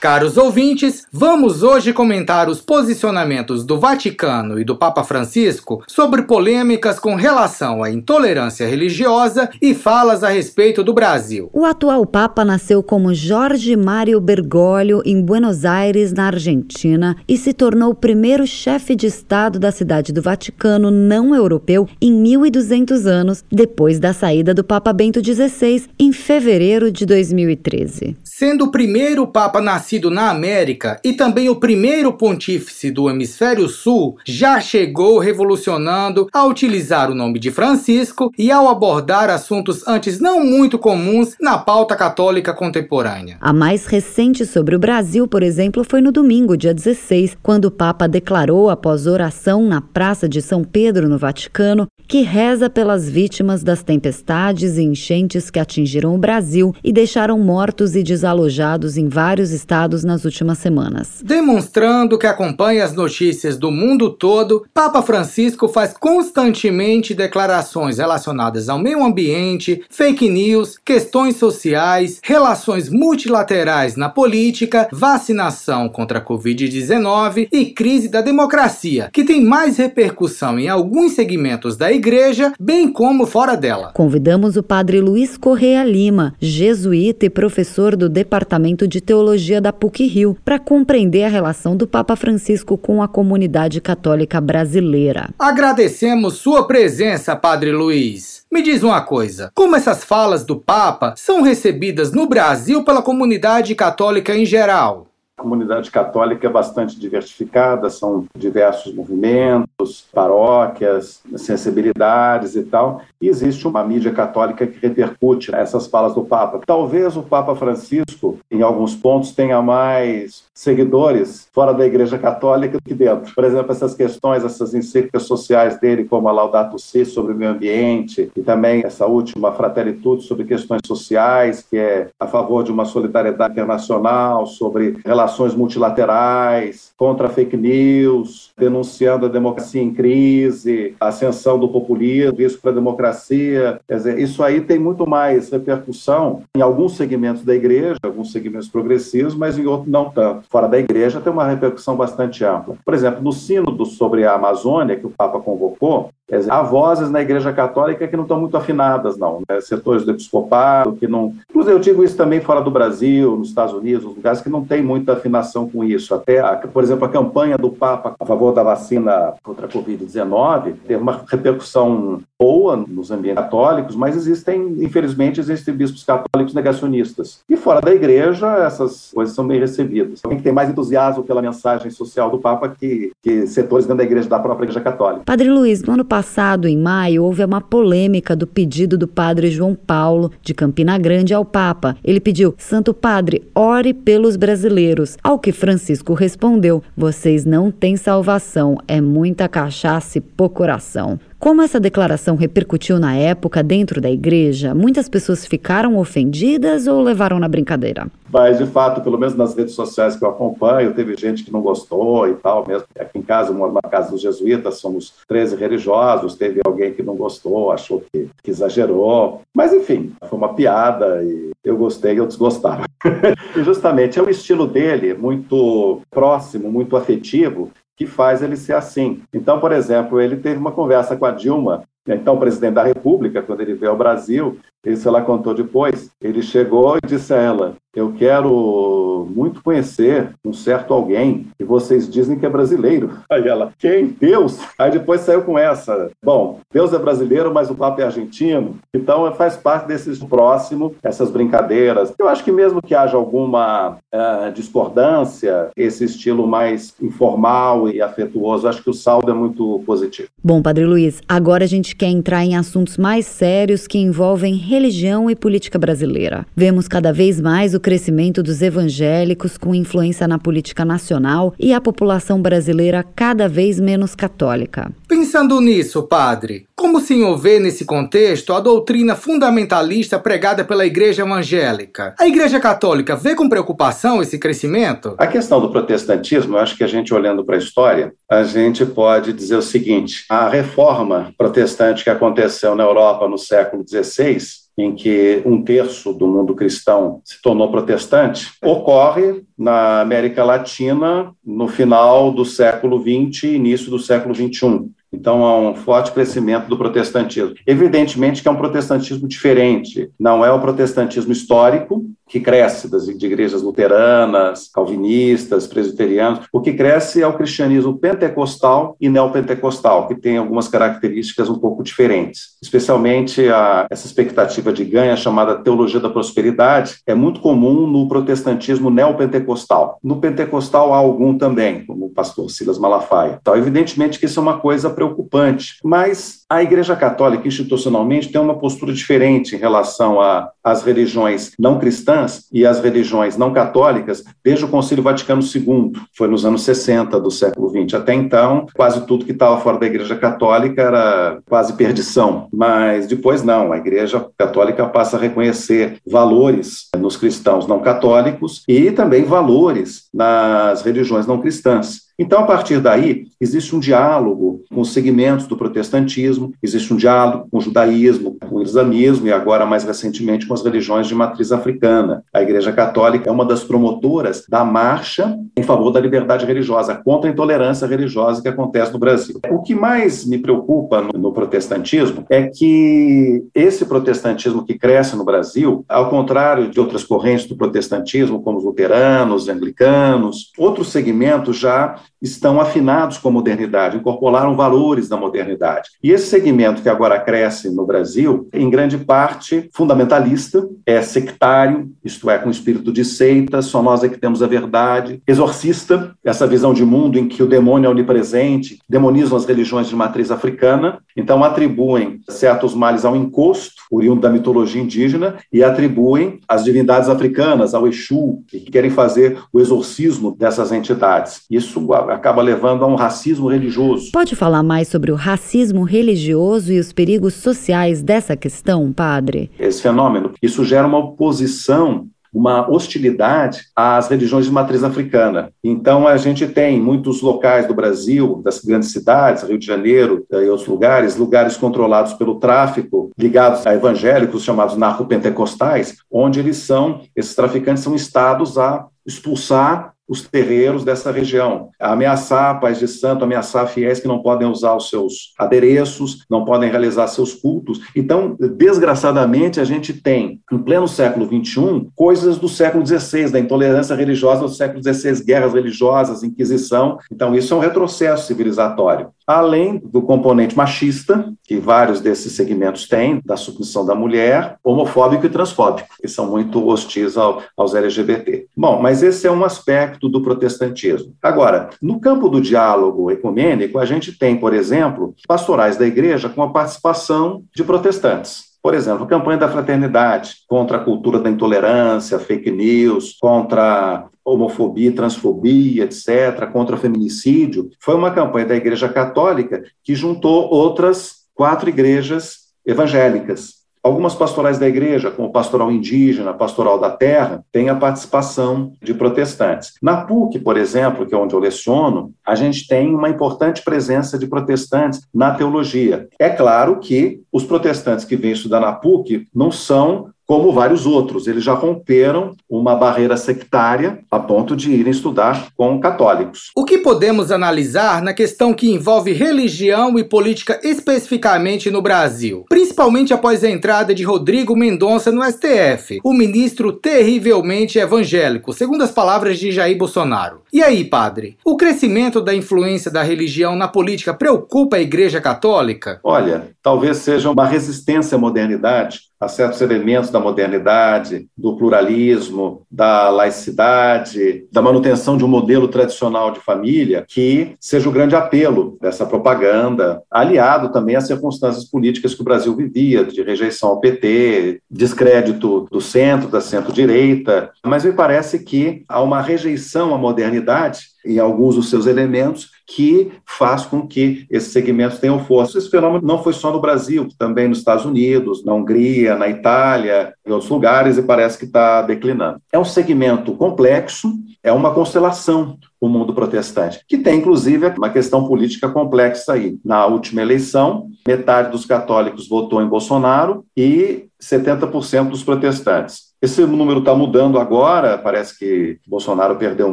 [0.00, 6.98] Caros ouvintes, vamos hoje comentar os posicionamentos do Vaticano e do Papa Francisco sobre polêmicas
[6.98, 11.50] com relação à intolerância religiosa e falas a respeito do Brasil.
[11.52, 17.52] O atual Papa nasceu como Jorge Mário Bergoglio em Buenos Aires, na Argentina, e se
[17.52, 23.44] tornou o primeiro chefe de Estado da cidade do Vaticano não europeu em 1200 anos,
[23.52, 28.16] depois da saída do Papa Bento XVI em fevereiro de 2013.
[28.24, 33.68] Sendo o primeiro Papa nascido nascido na América e também o primeiro pontífice do hemisfério
[33.68, 40.20] sul, já chegou revolucionando a utilizar o nome de Francisco e ao abordar assuntos antes
[40.20, 43.36] não muito comuns na pauta católica contemporânea.
[43.40, 47.70] A mais recente sobre o Brasil, por exemplo, foi no domingo, dia 16, quando o
[47.70, 53.64] Papa declarou após oração na Praça de São Pedro, no Vaticano, que reza pelas vítimas
[53.64, 59.50] das tempestades e enchentes que atingiram o Brasil e deixaram mortos e desalojados em vários
[59.50, 61.22] estados nas últimas semanas.
[61.24, 68.78] Demonstrando que acompanha as notícias do mundo todo, Papa Francisco faz constantemente declarações relacionadas ao
[68.78, 77.66] meio ambiente, fake news, questões sociais, relações multilaterais na política, vacinação contra a Covid-19 e
[77.66, 83.56] crise da democracia, que tem mais repercussão em alguns segmentos da igreja, bem como fora
[83.56, 83.92] dela.
[83.94, 90.36] Convidamos o padre Luiz Correa Lima, jesuíta e professor do Departamento de Teologia da PUC-Rio,
[90.44, 95.30] para compreender a relação do Papa Francisco com a comunidade católica brasileira.
[95.38, 98.44] Agradecemos sua presença, Padre Luiz.
[98.52, 103.74] Me diz uma coisa: como essas falas do Papa são recebidas no Brasil pela comunidade
[103.74, 105.06] católica em geral?
[105.38, 109.79] A comunidade católica é bastante diversificada, são diversos movimentos,
[110.12, 116.60] paróquias, sensibilidades e tal, e existe uma mídia católica que repercute essas falas do Papa.
[116.66, 122.82] Talvez o Papa Francisco, em alguns pontos, tenha mais seguidores fora da Igreja Católica do
[122.82, 123.34] que dentro.
[123.34, 127.52] Por exemplo, essas questões, essas encíclicas sociais dele, como a Laudato Si sobre o meio
[127.52, 132.84] ambiente, e também essa última Fraternitude sobre questões sociais, que é a favor de uma
[132.84, 141.58] solidariedade internacional, sobre relações multilaterais, contra fake news, denunciando a democracia em crise, a ascensão
[141.58, 143.80] do populismo, risco para a democracia.
[143.86, 148.68] Quer dizer, isso aí tem muito mais repercussão em alguns segmentos da igreja, alguns segmentos
[148.68, 150.46] progressivos, mas em outros não tanto.
[150.48, 152.76] Fora da igreja tem uma repercussão bastante ampla.
[152.84, 157.20] Por exemplo, no sínodo sobre a Amazônia, que o Papa convocou, Dizer, há vozes na
[157.20, 159.42] Igreja Católica que não estão muito afinadas, não.
[159.48, 159.60] Né?
[159.60, 161.34] Setores do episcopado que não.
[161.50, 164.82] Inclusive, eu digo isso também fora do Brasil, nos Estados Unidos, lugares que não tem
[164.82, 166.14] muita afinação com isso.
[166.14, 170.74] Até, a, por exemplo, a campanha do Papa a favor da vacina contra a Covid-19
[170.86, 177.40] teve uma repercussão boa nos ambientes católicos, mas existem, infelizmente, existem bispos católicos negacionistas.
[177.48, 180.20] E fora da igreja, essas coisas são bem recebidas.
[180.22, 184.04] Alguém que tem mais entusiasmo pela mensagem social do Papa que, que setores dentro da
[184.04, 185.24] igreja, da própria igreja católica.
[185.26, 189.50] Padre Luiz, no ano passado, passado, em maio, houve uma polêmica do pedido do padre
[189.50, 191.96] João Paulo, de Campina Grande, ao Papa.
[192.04, 195.16] Ele pediu: Santo Padre, ore pelos brasileiros.
[195.22, 201.18] Ao que Francisco respondeu: Vocês não têm salvação, é muita cachaça e pouco coração.
[201.40, 207.38] Como essa declaração repercutiu na época dentro da igreja, muitas pessoas ficaram ofendidas ou levaram
[207.38, 208.08] na brincadeira?
[208.30, 211.62] Mas, de fato, pelo menos nas redes sociais que eu acompanho, teve gente que não
[211.62, 212.84] gostou e tal, mesmo.
[212.98, 217.16] Aqui em casa, eu na casa dos jesuítas, somos 13 religiosos, teve alguém que não
[217.16, 219.40] gostou, achou que, que exagerou.
[219.54, 222.84] Mas, enfim, foi uma piada e eu gostei e outros gostaram.
[223.56, 229.20] e justamente é o estilo dele, muito próximo, muito afetivo, que faz ele ser assim.
[229.30, 233.60] Então, por exemplo, ele teve uma conversa com a Dilma, então presidente da República, quando
[233.60, 238.12] ele veio ao Brasil, isso ela contou depois, ele chegou e disse a ela: Eu
[238.12, 243.10] quero muito conhecer um certo alguém que vocês dizem que é brasileiro.
[243.30, 244.06] Aí ela: Quem?
[244.06, 244.58] Deus?
[244.78, 248.76] Aí depois saiu com essa: Bom, Deus é brasileiro, mas o Papa é argentino.
[248.94, 252.14] Então faz parte desse próximo, essas brincadeiras.
[252.18, 258.66] Eu acho que mesmo que haja alguma uh, discordância, esse estilo mais informal e afetuoso,
[258.66, 260.28] acho que o saldo é muito positivo.
[260.42, 265.30] Bom, Padre Luiz, agora a gente quer entrar em assuntos mais sérios que envolvem religião
[265.30, 266.46] e política brasileira.
[266.56, 271.80] Vemos cada vez mais o crescimento dos evangélicos com influência na política nacional e a
[271.80, 274.90] população brasileira cada vez menos católica.
[275.08, 281.22] Pensando nisso, padre, como o senhor vê nesse contexto a doutrina fundamentalista pregada pela Igreja
[281.22, 282.14] Evangélica?
[282.18, 285.14] A Igreja Católica vê com preocupação esse crescimento?
[285.18, 288.86] A questão do protestantismo, eu acho que a gente olhando para a história, a gente
[288.86, 294.38] pode dizer o seguinte: a reforma protestante que aconteceu na Europa no século XVI
[294.78, 301.68] em que um terço do mundo cristão se tornou protestante, ocorre na América Latina no
[301.68, 304.90] final do século XX e início do século XXI.
[305.12, 307.54] Então, há um forte crescimento do protestantismo.
[307.66, 310.08] Evidentemente que é um protestantismo diferente.
[310.18, 316.46] Não é o protestantismo histórico, que cresce das igrejas luteranas, calvinistas, presbiterianos.
[316.52, 321.82] O que cresce é o cristianismo pentecostal e neopentecostal, que tem algumas características um pouco
[321.82, 322.56] diferentes.
[322.62, 328.90] Especialmente a, essa expectativa de ganho, chamada teologia da prosperidade, é muito comum no protestantismo
[328.90, 329.98] neopentecostal.
[330.02, 333.38] No pentecostal há algum também, como o pastor Silas Malafaia.
[333.40, 338.58] Então, evidentemente que isso é uma coisa preocupante, mas a Igreja Católica, institucionalmente, tem uma
[338.58, 340.18] postura diferente em relação
[340.64, 346.26] às religiões não cristãs e às religiões não católicas desde o Concílio Vaticano II, foi
[346.26, 347.94] nos anos 60 do século XX.
[347.94, 353.44] Até então, quase tudo que estava fora da Igreja Católica era quase perdição, mas depois
[353.44, 360.08] não, a Igreja Católica passa a reconhecer valores nos cristãos não católicos e também valores
[360.12, 362.09] nas religiões não cristãs.
[362.20, 367.48] Então, a partir daí, existe um diálogo com os segmentos do protestantismo, existe um diálogo
[367.50, 371.50] com o judaísmo, com o islamismo e agora, mais recentemente, com as religiões de matriz
[371.50, 372.22] africana.
[372.30, 377.30] A Igreja Católica é uma das promotoras da marcha em favor da liberdade religiosa, contra
[377.30, 379.40] a intolerância religiosa que acontece no Brasil.
[379.50, 385.24] O que mais me preocupa no, no protestantismo é que esse protestantismo que cresce no
[385.24, 391.96] Brasil, ao contrário de outras correntes do protestantismo, como os luteranos, anglicanos, outros segmentos já
[392.20, 395.90] estão afinados com a modernidade, incorporaram valores da modernidade.
[396.02, 402.28] E esse segmento que agora cresce no Brasil, em grande parte fundamentalista, é sectário, isto
[402.28, 406.74] é, com espírito de seita, só nós é que temos a verdade, exorcista, essa visão
[406.74, 411.42] de mundo em que o demônio é onipresente, demonizam as religiões de matriz africana, então
[411.42, 417.88] atribuem certos males ao encosto, oriundo da mitologia indígena, e atribuem as divindades africanas, ao
[417.88, 421.42] Exu, e que querem fazer o exorcismo dessas entidades.
[421.50, 424.10] Isso acaba levando a um racismo religioso.
[424.12, 429.50] Pode falar mais sobre o racismo religioso e os perigos sociais dessa questão, padre?
[429.58, 435.52] Esse fenômeno, isso gera uma oposição uma hostilidade às religiões de matriz africana.
[435.62, 440.44] Então, a gente tem muitos locais do Brasil, das grandes cidades, Rio de Janeiro eh,
[440.44, 447.00] e outros lugares, lugares controlados pelo tráfico, ligados a evangélicos chamados narcopentecostais, onde eles são,
[447.16, 453.68] esses traficantes são estados a expulsar os terreiros dessa região, ameaçar pais de santo, ameaçar
[453.68, 457.80] fiéis que não podem usar os seus adereços, não podem realizar seus cultos.
[457.94, 463.94] Então, desgraçadamente, a gente tem, em pleno século XXI, coisas do século XVI, da intolerância
[463.94, 466.98] religiosa do século XVI, guerras religiosas, Inquisição.
[467.12, 473.20] Então, isso é um retrocesso civilizatório além do componente machista, que vários desses segmentos têm,
[473.24, 478.46] da submissão da mulher, homofóbico e transfóbico, que são muito hostis ao, aos LGBT.
[478.56, 481.14] Bom, mas esse é um aspecto do protestantismo.
[481.22, 486.42] Agora, no campo do diálogo ecumênico, a gente tem, por exemplo, pastorais da igreja com
[486.42, 488.49] a participação de protestantes.
[488.62, 494.92] Por exemplo, a campanha da fraternidade contra a cultura da intolerância, fake news, contra homofobia,
[494.92, 502.50] transfobia, etc., contra feminicídio, foi uma campanha da Igreja Católica que juntou outras quatro igrejas
[502.66, 503.59] evangélicas.
[503.82, 509.72] Algumas pastorais da igreja, como pastoral indígena, pastoral da terra, têm a participação de protestantes.
[509.82, 514.18] Na PUC, por exemplo, que é onde eu leciono, a gente tem uma importante presença
[514.18, 516.08] de protestantes na teologia.
[516.18, 521.26] É claro que os protestantes que vêm estudar na PUC não são como vários outros.
[521.26, 526.52] Eles já romperam uma barreira sectária a ponto de irem estudar com católicos.
[526.54, 533.12] O que podemos analisar na questão que envolve religião e política especificamente no Brasil, principalmente
[533.12, 539.36] após a entrada de Rodrigo Mendonça no STF, o ministro terrivelmente evangélico, segundo as palavras
[539.36, 540.42] de Jair Bolsonaro.
[540.52, 545.98] E aí, padre, o crescimento da influência da religião na política preocupa a Igreja Católica?
[546.04, 553.10] Olha, talvez seja uma resistência à modernidade a certos elementos da modernidade, do pluralismo, da
[553.10, 559.04] laicidade, da manutenção de um modelo tradicional de família, que seja o grande apelo dessa
[559.04, 565.68] propaganda, aliado também às circunstâncias políticas que o Brasil vivia, de rejeição ao PT, descrédito
[565.70, 567.50] do centro, da centro-direita.
[567.64, 573.12] Mas me parece que há uma rejeição à modernidade em alguns dos seus elementos que
[573.26, 575.58] faz com que esses segmentos tenham força.
[575.58, 580.14] Esse fenômeno não foi só no Brasil, também nos Estados Unidos, na Hungria, na Itália,
[580.26, 582.40] em outros lugares, e parece que está declinando.
[582.52, 588.28] É um segmento complexo, é uma constelação o mundo protestante, que tem inclusive uma questão
[588.28, 589.58] política complexa aí.
[589.64, 596.09] Na última eleição, metade dos católicos votou em Bolsonaro e 70% dos protestantes.
[596.22, 599.72] Esse número está mudando agora, parece que Bolsonaro perdeu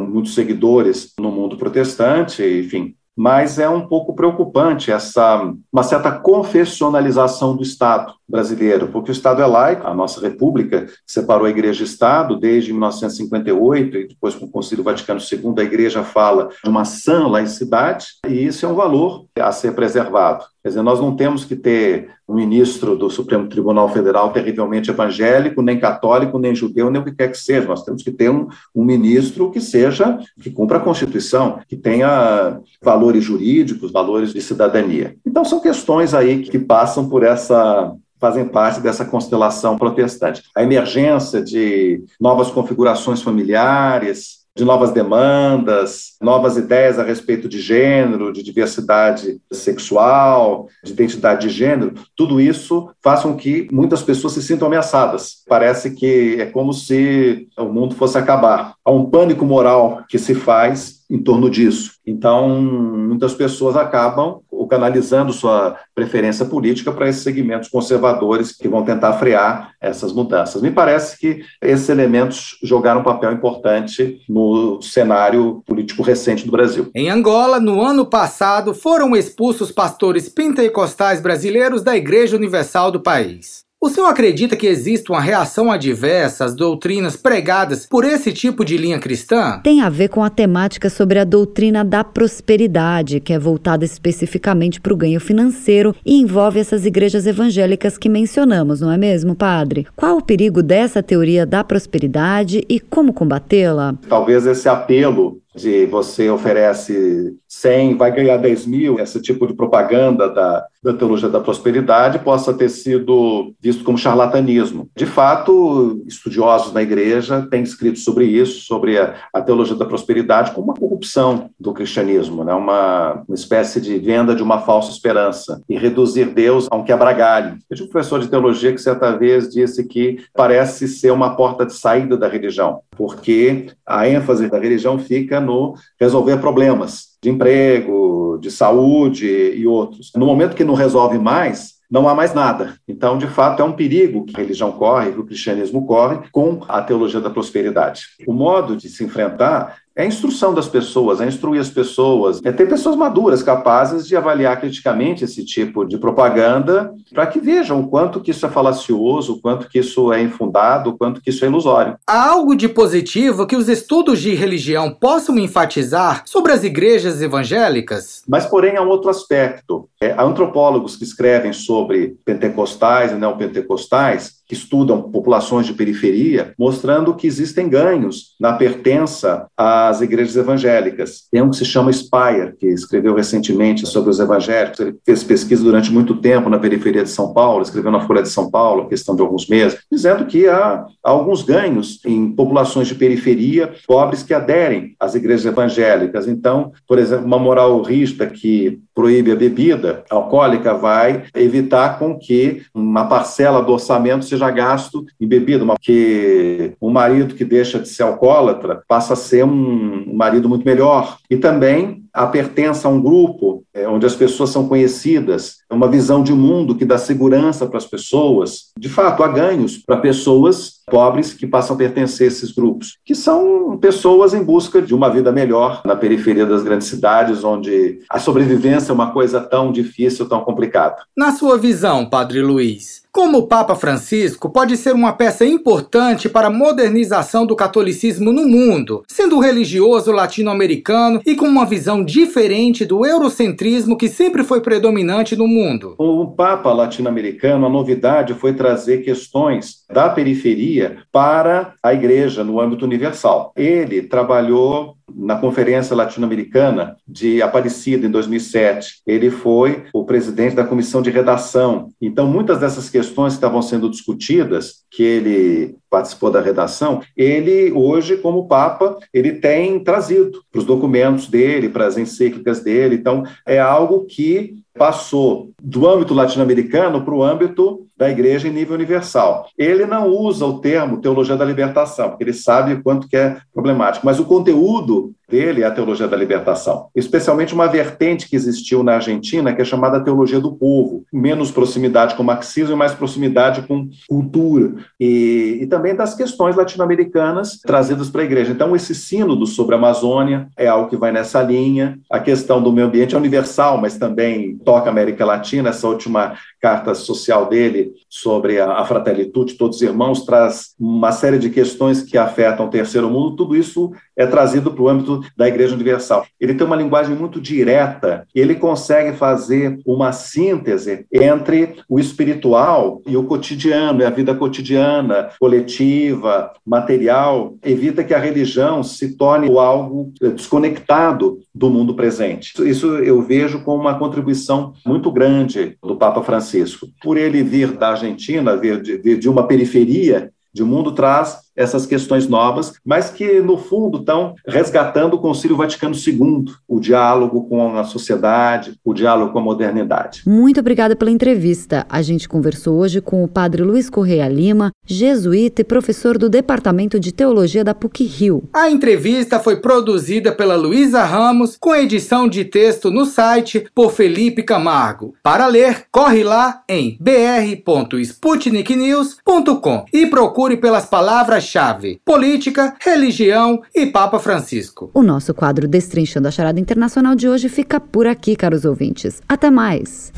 [0.00, 7.56] muitos seguidores no mundo protestante, enfim, mas é um pouco preocupante essa uma certa confessionalização
[7.56, 11.84] do Estado brasileiro, porque o Estado é laico, a nossa República separou a Igreja e
[11.86, 16.84] Estado desde 1958 e depois com o Concílio Vaticano II a Igreja fala de uma
[16.84, 20.44] sã laicidade e isso é um valor a ser preservado.
[20.68, 25.62] Quer dizer, nós não temos que ter um ministro do Supremo Tribunal Federal terrivelmente evangélico,
[25.62, 27.66] nem católico, nem judeu, nem o que quer que seja.
[27.66, 32.60] Nós temos que ter um, um ministro que seja, que cumpra a Constituição, que tenha
[32.82, 35.16] valores jurídicos, valores de cidadania.
[35.26, 40.42] Então, são questões aí que passam por essa fazem parte dessa constelação protestante.
[40.54, 48.32] A emergência de novas configurações familiares, de novas demandas, novas ideias a respeito de gênero,
[48.32, 54.42] de diversidade sexual, de identidade de gênero, tudo isso faz com que muitas pessoas se
[54.42, 55.44] sintam ameaçadas.
[55.48, 58.74] Parece que é como se o mundo fosse acabar.
[58.84, 61.92] Há um pânico moral que se faz em torno disso.
[62.06, 69.14] Então, muitas pessoas acabam canalizando sua preferência política para esses segmentos conservadores que vão tentar
[69.14, 70.62] frear essas mudanças.
[70.62, 76.90] Me parece que esses elementos jogaram um papel importante no cenário político recente do Brasil.
[76.94, 83.67] Em Angola, no ano passado, foram expulsos pastores pentecostais brasileiros da Igreja Universal do país.
[83.80, 88.76] O senhor acredita que existe uma reação adversa às doutrinas pregadas por esse tipo de
[88.76, 89.60] linha cristã?
[89.62, 94.80] Tem a ver com a temática sobre a doutrina da prosperidade, que é voltada especificamente
[94.80, 99.86] para o ganho financeiro e envolve essas igrejas evangélicas que mencionamos, não é mesmo, padre?
[99.94, 103.94] Qual o perigo dessa teoria da prosperidade e como combatê-la?
[104.08, 110.28] Talvez esse apelo de você oferece 100, vai ganhar 10 mil, esse tipo de propaganda
[110.28, 114.88] da, da teologia da prosperidade possa ter sido visto como charlatanismo.
[114.96, 120.52] De fato, estudiosos na igreja têm escrito sobre isso, sobre a, a teologia da prosperidade
[120.52, 122.54] como uma corrupção do cristianismo, né?
[122.54, 127.58] uma, uma espécie de venda de uma falsa esperança e reduzir Deus a um quebra-galho.
[127.68, 131.64] Eu tive um professor de teologia que certa vez disse que parece ser uma porta
[131.64, 138.38] de saída da religião, porque a ênfase da religião fica no resolver problemas de emprego,
[138.40, 140.12] de saúde e outros.
[140.14, 142.74] No momento que não resolve mais, não há mais nada.
[142.86, 146.60] Então, de fato, é um perigo que a religião corre, que o cristianismo corre com
[146.68, 148.02] a teologia da prosperidade.
[148.26, 152.52] O modo de se enfrentar é a instrução das pessoas, é instruir as pessoas, é
[152.52, 157.88] ter pessoas maduras capazes de avaliar criticamente esse tipo de propaganda para que vejam o
[157.88, 161.44] quanto que isso é falacioso, o quanto que isso é infundado, o quanto que isso
[161.44, 161.96] é ilusório.
[162.06, 168.22] Há algo de positivo que os estudos de religião possam enfatizar sobre as igrejas evangélicas?
[168.28, 169.88] Mas, porém, há um outro aspecto.
[170.00, 176.54] É, há antropólogos que escrevem sobre pentecostais e não pentecostais que estudam populações de periferia,
[176.58, 181.28] mostrando que existem ganhos na pertença às igrejas evangélicas.
[181.30, 184.80] Tem um que se chama Spire, que escreveu recentemente sobre os evangélicos.
[184.80, 188.30] Ele fez pesquisa durante muito tempo na periferia de São Paulo, escreveu na Folha de
[188.30, 193.74] São Paulo, questão de alguns meses, dizendo que há alguns ganhos em populações de periferia
[193.86, 196.26] pobres que aderem às igrejas evangélicas.
[196.26, 202.62] Então, por exemplo, uma moral rígida que proíbe a bebida alcoólica vai evitar com que
[202.74, 208.02] uma parcela do orçamento seja gasto em bebida, porque um marido que deixa de ser
[208.02, 211.18] alcoólatra passa a ser um marido muito melhor.
[211.28, 215.88] E também a pertença a um grupo é, onde as pessoas são conhecidas, é uma
[215.88, 218.72] visão de mundo que dá segurança para as pessoas.
[218.78, 223.14] De fato, há ganhos para pessoas pobres que passam a pertencer a esses grupos, que
[223.14, 228.18] são pessoas em busca de uma vida melhor na periferia das grandes cidades, onde a
[228.18, 230.96] sobrevivência é uma coisa tão difícil, tão complicada.
[231.16, 236.46] Na sua visão, Padre Luiz, como o Papa Francisco pode ser uma peça importante para
[236.46, 243.04] a modernização do catolicismo no mundo, sendo religioso latino-americano e com uma visão diferente do
[243.04, 245.96] eurocentrismo que sempre foi predominante no mundo.
[245.98, 252.84] O Papa latino-americano, a novidade foi trazer questões da periferia para a igreja no âmbito
[252.84, 253.52] universal.
[253.56, 259.02] Ele trabalhou na Conferência Latino-Americana de Aparecida, em 2007.
[259.06, 261.90] Ele foi o presidente da comissão de redação.
[262.00, 268.16] Então, muitas dessas questões que estavam sendo discutidas, que ele participou da redação, ele hoje,
[268.16, 272.96] como Papa, ele tem trazido para os documentos dele, para as encíclicas dele.
[272.96, 278.76] Então, é algo que passou do âmbito latino-americano para o âmbito da igreja em nível
[278.76, 279.48] universal.
[279.58, 283.38] Ele não usa o termo teologia da libertação, porque ele sabe o quanto que é
[283.52, 288.82] problemático, mas o conteúdo dele é a teologia da libertação, especialmente uma vertente que existiu
[288.82, 292.94] na Argentina, que é chamada teologia do povo, menos proximidade com o marxismo e mais
[292.94, 298.52] proximidade com cultura, e, e também das questões latino-americanas trazidas para a igreja.
[298.52, 302.72] Então, esse sínodo sobre a Amazônia é algo que vai nessa linha, a questão do
[302.72, 307.92] meio ambiente é universal, mas também toca a América Latina, essa última carta social dele
[308.08, 313.10] sobre a, a fraternitude, todos irmãos, traz uma série de questões que afetam o terceiro
[313.10, 316.26] mundo, tudo isso é trazido para o âmbito da Igreja Universal.
[316.40, 323.16] Ele tem uma linguagem muito direta, ele consegue fazer uma síntese entre o espiritual e
[323.16, 330.12] o cotidiano, e a vida cotidiana, coletiva, material, evita que a religião se torne algo
[330.20, 332.52] desconectado do mundo presente.
[332.68, 336.88] Isso eu vejo como uma contribuição muito grande do Papa Francisco.
[337.02, 341.84] Por ele vir da Argentina, vir de, vir de uma periferia de mundo, traz essas
[341.84, 347.76] questões novas, mas que, no fundo, estão resgatando o Concílio Vaticano II, o diálogo com
[347.76, 350.22] a sociedade, o diálogo com a modernidade.
[350.24, 351.84] Muito obrigada pela entrevista.
[351.88, 357.00] A gente conversou hoje com o padre Luiz Correia Lima, jesuíta e professor do Departamento
[357.00, 358.44] de Teologia da PUC-Rio.
[358.54, 364.44] A entrevista foi produzida pela Luísa Ramos, com edição de texto no site por Felipe
[364.44, 365.14] Camargo.
[365.22, 374.18] Para ler, corre lá em br.sputniknews.com e procure pelas palavras chave: política, religião e Papa
[374.18, 374.90] Francisco.
[374.94, 379.22] O nosso quadro Destrinchando a Charada Internacional de hoje fica por aqui, caros ouvintes.
[379.28, 380.12] Até mais!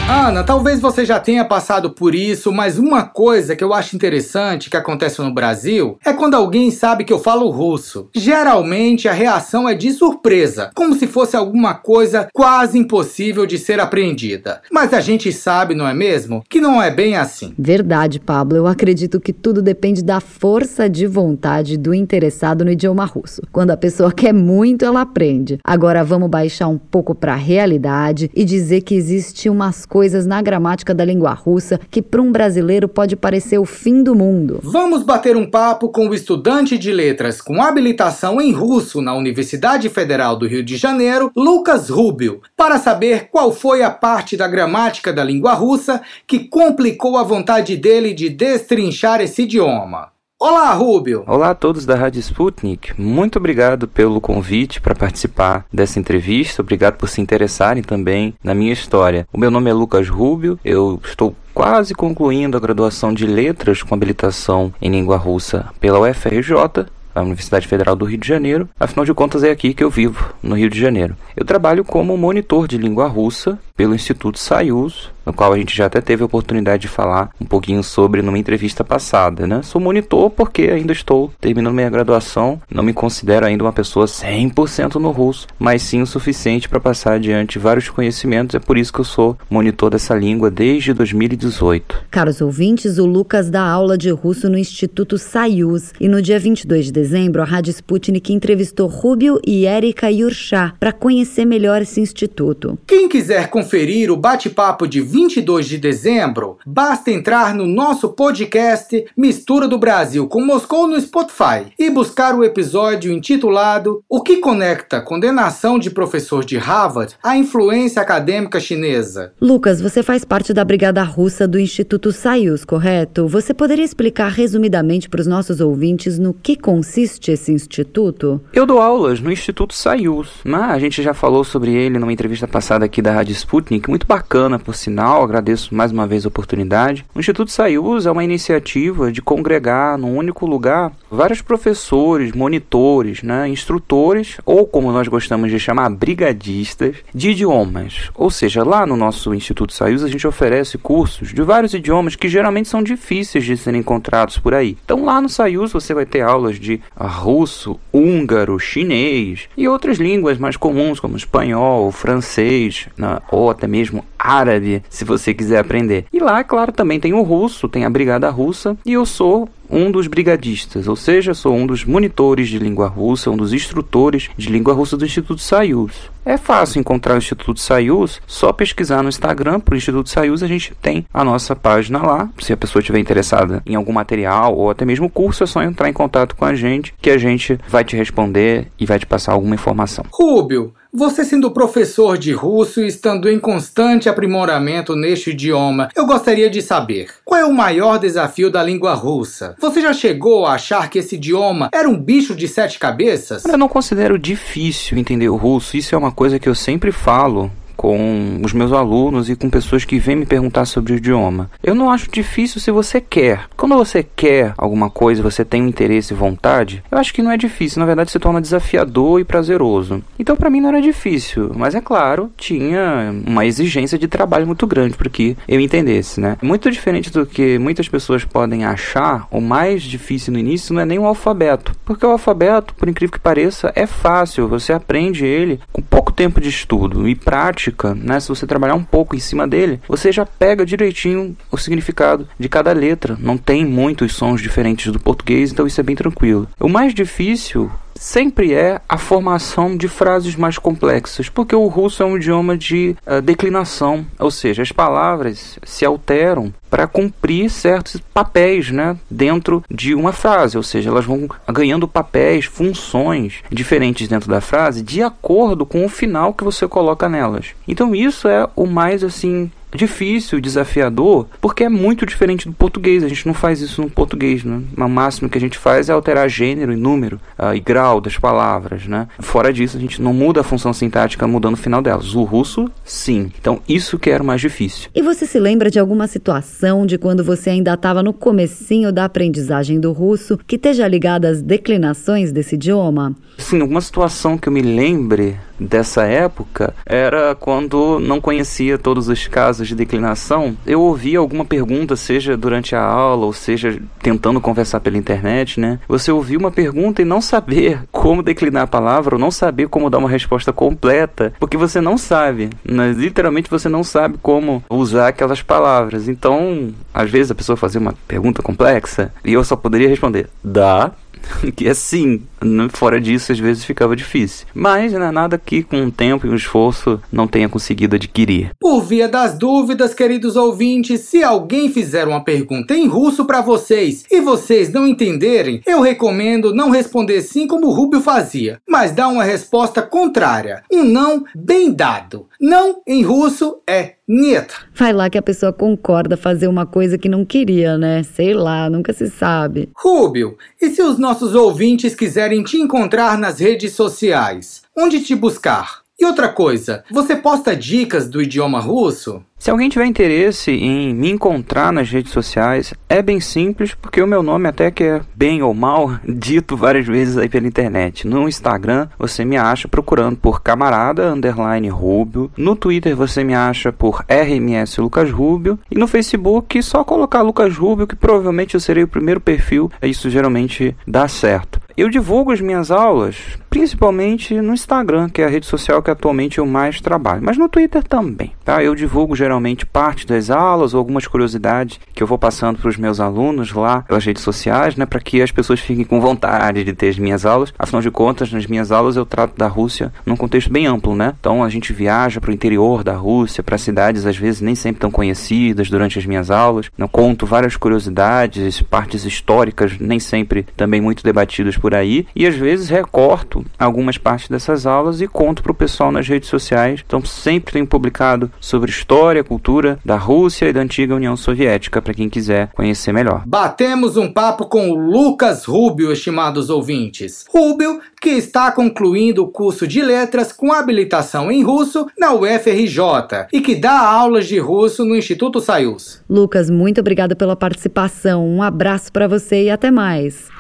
[0.09, 4.71] Ana, talvez você já tenha passado por isso, mas uma coisa que eu acho interessante
[4.71, 8.09] que acontece no Brasil é quando alguém sabe que eu falo russo.
[8.15, 13.81] Geralmente a reação é de surpresa, como se fosse alguma coisa quase impossível de ser
[13.81, 14.63] aprendida.
[14.71, 17.53] Mas a gente sabe, não é mesmo, que não é bem assim.
[17.59, 18.59] Verdade, Pablo.
[18.59, 23.43] Eu acredito que tudo depende da força de vontade do interessado no idioma russo.
[23.51, 25.59] Quando a pessoa quer muito, ela aprende.
[25.65, 30.27] Agora vamos baixar um pouco para a realidade e dizer que existe umas coisas coisas
[30.27, 34.61] na gramática da língua russa que para um brasileiro pode parecer o fim do mundo.
[34.63, 39.89] Vamos bater um papo com o estudante de letras com habilitação em russo na Universidade
[39.89, 45.15] Federal do Rio de Janeiro, Lucas Rubio, para saber qual foi a parte da gramática
[45.15, 50.15] da língua russa que complicou a vontade dele de destrinchar esse idioma.
[50.39, 51.25] Olá, Rubio!
[51.27, 52.93] Olá a todos da Rádio Sputnik.
[53.01, 56.61] Muito obrigado pelo convite para participar dessa entrevista.
[56.61, 59.27] Obrigado por se interessarem também na minha história.
[59.33, 63.95] O meu nome é Lucas Rubio, eu estou quase concluindo a graduação de Letras com
[63.95, 68.69] habilitação em língua russa pela UFRJ a Universidade Federal do Rio de Janeiro.
[68.79, 71.17] Afinal de contas, é aqui que eu vivo, no Rio de Janeiro.
[71.35, 75.87] Eu trabalho como monitor de língua russa pelo Instituto Sayus, no qual a gente já
[75.87, 79.61] até teve a oportunidade de falar um pouquinho sobre numa entrevista passada, né?
[79.63, 84.95] Sou monitor porque ainda estou terminando minha graduação, não me considero ainda uma pessoa 100%
[84.95, 89.01] no russo, mas sim o suficiente para passar adiante vários conhecimentos, é por isso que
[89.01, 92.05] eu sou monitor dessa língua desde 2018.
[92.11, 96.87] Caros ouvintes, o Lucas dá aula de russo no Instituto Sayus e no dia 22
[96.87, 102.79] de dezembro a Rádio Sputnik entrevistou Rubio e Erika Yurchá para conhecer melhor esse instituto.
[102.87, 103.66] Quem quiser conferir
[104.11, 110.41] o bate-papo de 22 de dezembro, basta entrar no nosso podcast Mistura do Brasil com
[110.41, 116.57] Moscou no Spotify e buscar o episódio intitulado O que conecta condenação de professor de
[116.57, 119.33] Harvard à influência acadêmica chinesa.
[119.41, 123.27] Lucas, você faz parte da Brigada Russa do Instituto Sayus, correto?
[123.27, 128.41] Você poderia explicar resumidamente para os nossos ouvintes no que consiste esse instituto?
[128.53, 132.47] Eu dou aulas no Instituto Sayus, mas a gente já falou sobre ele numa entrevista
[132.47, 136.29] passada aqui da Rádio Sputnik Sputnik, muito bacana, por sinal, agradeço mais uma vez a
[136.29, 137.07] oportunidade.
[137.15, 143.49] O Instituto Sayus é uma iniciativa de congregar num único lugar vários professores, monitores, né,
[143.49, 148.11] instrutores, ou como nós gostamos de chamar, brigadistas de idiomas.
[148.15, 152.29] Ou seja, lá no nosso Instituto Sayus a gente oferece cursos de vários idiomas que
[152.29, 154.77] geralmente são difíceis de serem encontrados por aí.
[154.85, 160.37] Então lá no Sayus você vai ter aulas de russo, húngaro, chinês e outras línguas
[160.37, 166.07] mais comuns como espanhol, francês, né, ou até mesmo árabe, se você quiser aprender.
[166.13, 169.91] E lá, claro, também tem o russo, tem a brigada russa, e eu sou um
[169.91, 174.49] dos brigadistas, ou seja, sou um dos monitores de língua russa, um dos instrutores de
[174.49, 176.11] língua russa do Instituto Sayus.
[176.25, 180.47] É fácil encontrar o Instituto Sayus, só pesquisar no Instagram para o Instituto Sayus, a
[180.47, 182.29] gente tem a nossa página lá.
[182.39, 185.89] Se a pessoa estiver interessada em algum material ou até mesmo curso, é só entrar
[185.89, 189.33] em contato com a gente que a gente vai te responder e vai te passar
[189.33, 190.05] alguma informação.
[190.11, 196.49] Rubio, você sendo professor de russo e estando em constante aprimoramento neste idioma, eu gostaria
[196.49, 199.55] de saber qual é o maior desafio da língua russa?
[199.61, 203.45] Você já chegou a achar que esse idioma era um bicho de sete cabeças?
[203.45, 207.53] Eu não considero difícil entender o russo, isso é uma coisa que eu sempre falo
[207.77, 211.51] com os meus alunos e com pessoas que vêm me perguntar sobre o idioma.
[211.63, 213.45] Eu não acho difícil se você quer.
[213.57, 217.31] Quando você quer alguma coisa, você tem um interesse e vontade, eu acho que não
[217.31, 220.03] é difícil, na verdade se torna desafiador e prazeroso.
[220.19, 224.67] Então para mim não era difícil, mas é claro, tinha uma exigência de trabalho muito
[224.67, 226.37] grande para que eu entendesse, né?
[226.43, 230.87] Muito diferente do que muitas pessoas podem achar, o mais difícil no início não é
[230.87, 235.61] nem o alfabeto, porque o alfabeto, por incrível que pareça, é fácil, você aprende ele
[235.73, 238.21] com pouco tempo de estudo e prática né?
[238.21, 242.49] Se você trabalhar um pouco em cima dele, você já pega direitinho o significado de
[242.49, 243.17] cada letra.
[243.21, 246.49] Não tem muitos sons diferentes do português, então isso é bem tranquilo.
[246.61, 252.07] O mais difícil sempre é a formação de frases mais complexas, porque o russo é
[252.07, 258.71] um idioma de uh, declinação, ou seja, as palavras se alteram para cumprir certos papéis
[258.71, 264.41] né, dentro de uma frase, ou seja, elas vão ganhando papéis, funções diferentes dentro da
[264.41, 267.49] frase de acordo com o final que você coloca nelas.
[267.67, 273.05] Então isso é o mais assim difícil, desafiador, porque é muito diferente do português.
[273.05, 274.61] A gente não faz isso no português, né?
[274.77, 278.17] O máximo que a gente faz é alterar gênero e número uh, e grau das
[278.17, 279.09] palavras, né?
[279.19, 282.15] Fora disso, a gente não muda a função sintática mudando o final delas.
[282.15, 283.31] O russo, sim.
[283.39, 284.89] Então, isso que era o mais difícil.
[284.95, 289.05] E você se lembra de alguma situação de quando você ainda estava no comecinho da
[289.05, 293.15] aprendizagem do russo que esteja ligada às declinações desse idioma?
[293.39, 299.27] Sim, alguma situação que eu me lembre dessa época era quando não conhecia todos os
[299.27, 300.57] casos de declinação.
[300.67, 305.79] Eu ouvia alguma pergunta, seja durante a aula ou seja tentando conversar pela internet, né?
[305.89, 309.91] Você ouvir uma pergunta e não saber como declinar a palavra ou não saber como
[309.91, 312.93] dar uma resposta completa, porque você não sabe, né?
[312.93, 316.09] literalmente você não sabe como usar aquelas palavras.
[316.09, 320.93] Então, às vezes a pessoa fazia uma pergunta complexa e eu só poderia responder: dá,
[321.55, 322.23] que é sim.
[322.71, 324.47] Fora disso, às vezes ficava difícil.
[324.55, 328.51] Mas não é nada que com o tempo e o esforço não tenha conseguido adquirir.
[328.61, 334.05] Por via das dúvidas, queridos ouvintes, se alguém fizer uma pergunta em russo para vocês
[334.11, 339.09] e vocês não entenderem, eu recomendo não responder sim como o Rubio fazia, mas dar
[339.09, 340.63] uma resposta contrária.
[340.71, 342.27] Um não bem dado.
[342.41, 344.55] Não em russo é Niet.
[344.73, 348.05] Vai lá que a pessoa concorda fazer uma coisa que não queria, né?
[348.05, 349.69] Sei lá, nunca se sabe.
[349.75, 354.63] Rubio, e se os nossos ouvintes quiserem te encontrar nas redes sociais?
[354.77, 355.81] Onde te buscar?
[355.99, 359.25] E outra coisa, você posta dicas do idioma russo?
[359.39, 364.07] Se alguém tiver interesse em me encontrar nas redes sociais, é bem simples, porque o
[364.07, 368.07] meu nome até que é bem ou mal dito várias vezes aí pela internet.
[368.07, 372.31] No Instagram você me acha procurando por camarada underline Rubio.
[372.37, 375.59] No Twitter você me acha por RMS Lucas Rubio.
[375.71, 379.71] E no Facebook só colocar Lucas Rubio que provavelmente eu serei o primeiro perfil.
[379.83, 381.61] Isso geralmente dá certo.
[381.77, 386.37] Eu divulgo as minhas aulas principalmente no Instagram, que é a rede social que atualmente
[386.37, 388.33] eu mais trabalho, mas no Twitter também.
[388.45, 388.63] Tá?
[388.63, 392.77] Eu divulgo geralmente parte das aulas ou algumas curiosidades que eu vou passando para os
[392.77, 396.73] meus alunos lá pelas redes sociais, né, para que as pessoas fiquem com vontade de
[396.73, 397.53] ter as minhas aulas.
[397.59, 401.15] Afinal de contas, nas minhas aulas eu trato da Rússia num contexto bem amplo, né?
[401.19, 404.81] Então a gente viaja para o interior da Rússia, para cidades às vezes nem sempre
[404.81, 406.71] tão conhecidas durante as minhas aulas.
[406.79, 412.37] Eu conto várias curiosidades, partes históricas nem sempre também muito debatidas por aí e às
[412.37, 416.85] vezes recorto algumas partes dessas aulas e conto para o pessoal nas redes sociais.
[416.87, 421.17] Então sempre tenho publicado sobre história história e cultura da Rússia e da antiga União
[421.17, 423.23] Soviética, para quem quiser conhecer melhor.
[423.27, 427.25] Batemos um papo com o Lucas Rubio, estimados ouvintes.
[427.29, 433.41] Rubio, que está concluindo o curso de letras com habilitação em russo na UFRJ e
[433.41, 436.03] que dá aulas de russo no Instituto Sayus.
[436.09, 438.27] Lucas, muito obrigada pela participação.
[438.27, 440.36] Um abraço para você e até mais.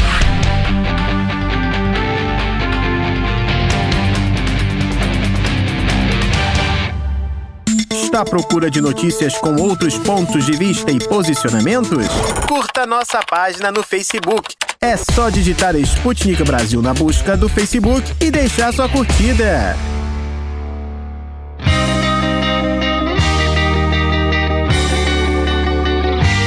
[8.16, 12.06] Está à procura de notícias com outros pontos de vista e posicionamentos?
[12.48, 14.54] Curta nossa página no Facebook.
[14.80, 19.76] É só digitar Sputnik Brasil na busca do Facebook e deixar sua curtida.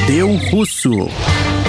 [0.08, 1.08] Deu Russo.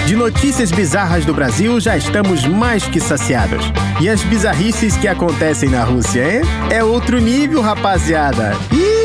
[0.07, 3.67] De notícias bizarras do Brasil já estamos mais que saciados.
[4.01, 6.41] E as bizarrices que acontecem na Rússia, hein?
[6.71, 8.57] É outro nível, rapaziada.
[8.73, 9.00] Ih,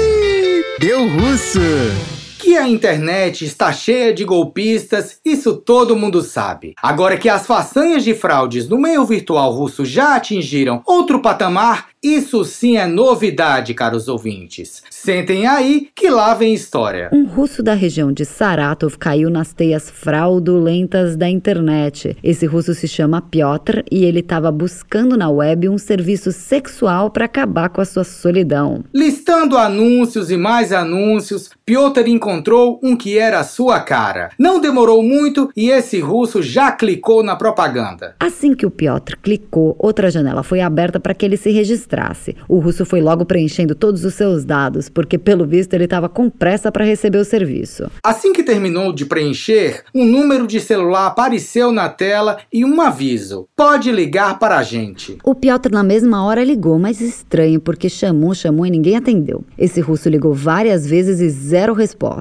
[0.85, 2.14] deu russo!
[2.45, 6.75] Que a internet está cheia de golpistas, isso todo mundo sabe.
[6.79, 12.45] Agora que as façanhas de fraudes no meio virtual russo já atingiram outro patamar, isso
[12.45, 14.83] sim é novidade, caros ouvintes.
[14.91, 17.09] Sentem aí que lá vem história.
[17.11, 22.15] Um russo da região de Saratov caiu nas teias fraudulentas da internet.
[22.23, 27.25] Esse russo se chama Piotr e ele estava buscando na web um serviço sexual para
[27.25, 28.83] acabar com a sua solidão.
[28.93, 32.34] Listando anúncios e mais anúncios, Piotr encontrou
[32.83, 34.29] um que era a sua cara.
[34.37, 38.15] Não demorou muito e esse russo já clicou na propaganda.
[38.19, 42.35] Assim que o Piotr clicou, outra janela foi aberta para que ele se registrasse.
[42.47, 46.29] O russo foi logo preenchendo todos os seus dados, porque pelo visto ele estava com
[46.29, 47.89] pressa para receber o serviço.
[48.03, 53.47] Assim que terminou de preencher, um número de celular apareceu na tela e um aviso:
[53.55, 55.17] pode ligar para a gente.
[55.23, 59.43] O Piotr na mesma hora ligou, mas estranho, porque chamou, chamou e ninguém atendeu.
[59.57, 62.14] Esse russo ligou várias vezes e zero resposta.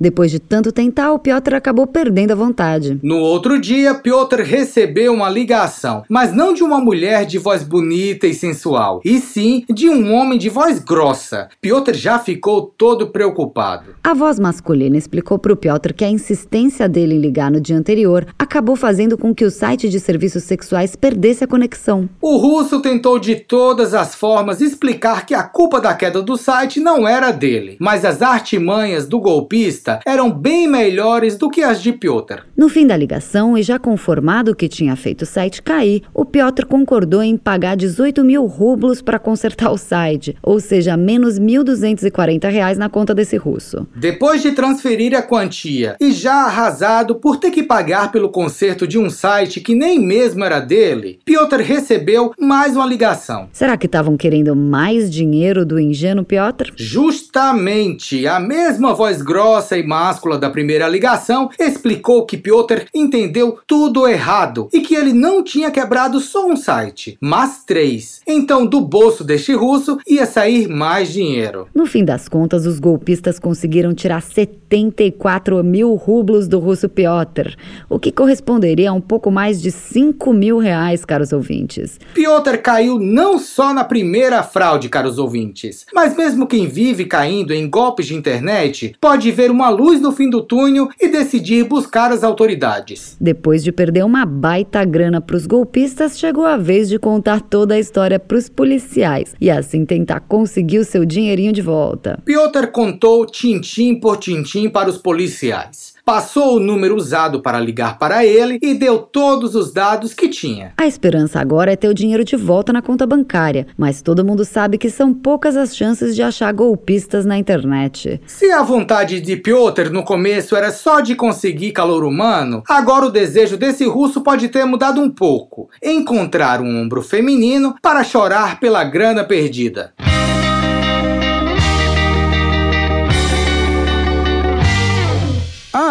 [0.00, 2.98] Depois de tanto tentar, o Piotr acabou perdendo a vontade.
[3.02, 8.26] No outro dia, Piotr recebeu uma ligação, mas não de uma mulher de voz bonita
[8.26, 11.48] e sensual, e sim de um homem de voz grossa.
[11.60, 13.94] Piotr já ficou todo preocupado.
[14.02, 17.76] A voz masculina explicou para o Piotr que a insistência dele em ligar no dia
[17.76, 22.08] anterior acabou fazendo com que o site de serviços sexuais perdesse a conexão.
[22.20, 26.80] O russo tentou de todas as formas explicar que a culpa da queda do site
[26.80, 31.90] não era dele, mas as artimanhas do golpista eram bem melhores do que as de
[31.90, 32.42] Piotr.
[32.54, 36.66] No fim da ligação, e já conformado que tinha feito o site cair, o Piotr
[36.66, 42.76] concordou em pagar 18 mil rublos para consertar o site, ou seja, menos 1.240 reais
[42.76, 43.86] na conta desse russo.
[43.96, 48.98] Depois de transferir a quantia e já arrasado por ter que pagar pelo conserto de
[48.98, 53.48] um site que nem mesmo era dele, Piotr recebeu mais uma ligação.
[53.52, 56.72] Será que estavam querendo mais dinheiro do ingênuo Piotr?
[56.76, 64.06] Justamente, a mesma voz grossa e máscula da primeira ligação explicou que Piotr entendeu tudo
[64.06, 68.20] errado e que ele não tinha quebrado só um site, mas três.
[68.26, 71.68] Então, do bolso deste russo ia sair mais dinheiro.
[71.74, 77.54] No fim das contas, os golpistas conseguiram tirar 74 mil rublos do russo Piotr,
[77.88, 81.98] o que corresponderia a um pouco mais de 5 mil reais, caros ouvintes.
[82.14, 87.68] Piotr caiu não só na primeira fraude, caros ouvintes, mas mesmo quem vive caindo em
[87.68, 92.24] golpes de internet pode ver uma luz no fim do túnel e decidir buscar as
[92.24, 93.16] autoridades.
[93.20, 97.74] Depois de perder uma baita grana para os golpistas, chegou a vez de contar toda
[97.74, 102.18] a história para os policiais e assim tentar conseguir o seu dinheirinho de volta.
[102.24, 105.91] Piotr contou tintim por tintim para os policiais.
[106.04, 110.72] Passou o número usado para ligar para ele e deu todos os dados que tinha.
[110.76, 114.44] A esperança agora é ter o dinheiro de volta na conta bancária, mas todo mundo
[114.44, 118.20] sabe que são poucas as chances de achar golpistas na internet.
[118.26, 123.10] Se a vontade de Piotr no começo era só de conseguir calor humano, agora o
[123.10, 125.70] desejo desse russo pode ter mudado um pouco.
[125.80, 129.92] Encontrar um ombro feminino para chorar pela grana perdida.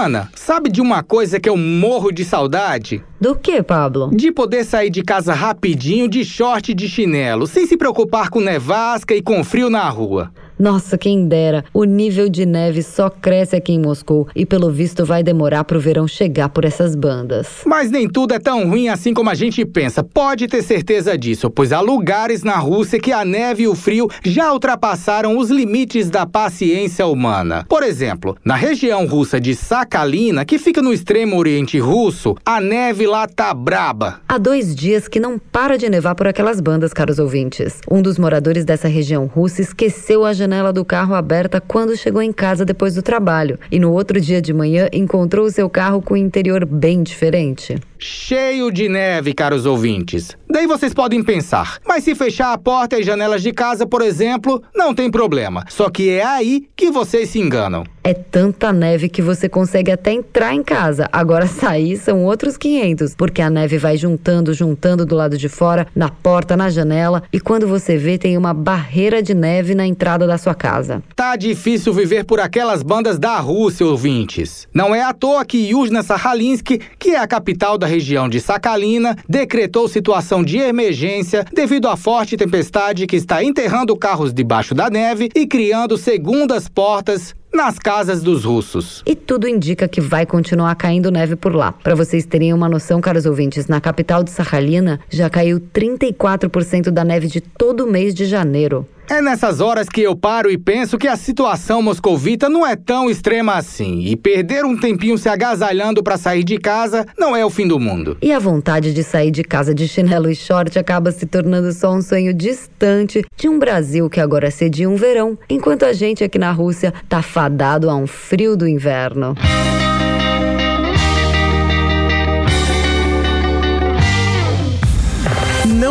[0.01, 3.03] Ana, sabe de uma coisa que eu morro de saudade?
[3.19, 4.09] Do que, Pablo?
[4.11, 8.39] De poder sair de casa rapidinho de short e de chinelo, sem se preocupar com
[8.39, 10.31] nevasca e com frio na rua.
[10.61, 11.65] Nossa, quem dera.
[11.73, 15.79] O nível de neve só cresce aqui em Moscou e pelo visto vai demorar pro
[15.79, 17.47] verão chegar por essas bandas.
[17.65, 20.03] Mas nem tudo é tão ruim assim como a gente pensa.
[20.03, 24.07] Pode ter certeza disso, pois há lugares na Rússia que a neve e o frio
[24.23, 27.65] já ultrapassaram os limites da paciência humana.
[27.67, 33.07] Por exemplo, na região russa de Sakhalina, que fica no extremo oriente russo, a neve
[33.07, 34.21] lá tá braba.
[34.29, 37.81] Há dois dias que não para de nevar por aquelas bandas, caros ouvintes.
[37.89, 42.21] Um dos moradores dessa região russa esqueceu a janela janela do carro aberta quando chegou
[42.21, 46.01] em casa depois do trabalho e no outro dia de manhã encontrou o seu carro
[46.01, 47.79] com o interior bem diferente?
[48.01, 50.35] cheio de neve, caros ouvintes.
[50.49, 54.61] Daí vocês podem pensar, mas se fechar a porta e janelas de casa, por exemplo,
[54.75, 55.63] não tem problema.
[55.69, 57.83] Só que é aí que vocês se enganam.
[58.03, 61.07] É tanta neve que você consegue até entrar em casa.
[61.11, 65.87] Agora sair são outros 500, porque a neve vai juntando, juntando do lado de fora,
[65.95, 70.25] na porta, na janela, e quando você vê, tem uma barreira de neve na entrada
[70.25, 71.03] da sua casa.
[71.15, 74.67] Tá difícil viver por aquelas bandas da Rússia, ouvintes.
[74.73, 79.15] Não é à toa que Yuzhna Sahalinsk, que é a capital da região de Sakhalina,
[79.29, 85.29] decretou situação de emergência devido à forte tempestade que está enterrando carros debaixo da neve
[85.35, 89.03] e criando segundas portas nas casas dos russos.
[89.05, 91.71] E tudo indica que vai continuar caindo neve por lá.
[91.71, 97.03] Para vocês terem uma noção, caros ouvintes, na capital de Sakhalina já caiu 34% da
[97.03, 98.87] neve de todo o mês de janeiro.
[99.09, 103.09] É nessas horas que eu paro e penso que a situação moscovita não é tão
[103.09, 104.05] extrema assim.
[104.05, 107.79] E perder um tempinho se agasalhando para sair de casa não é o fim do
[107.79, 108.17] mundo.
[108.21, 111.93] E a vontade de sair de casa de chinelo e short acaba se tornando só
[111.93, 116.39] um sonho distante de um Brasil que agora cedia um verão, enquanto a gente aqui
[116.39, 119.35] na Rússia tá fadado a um frio do inverno.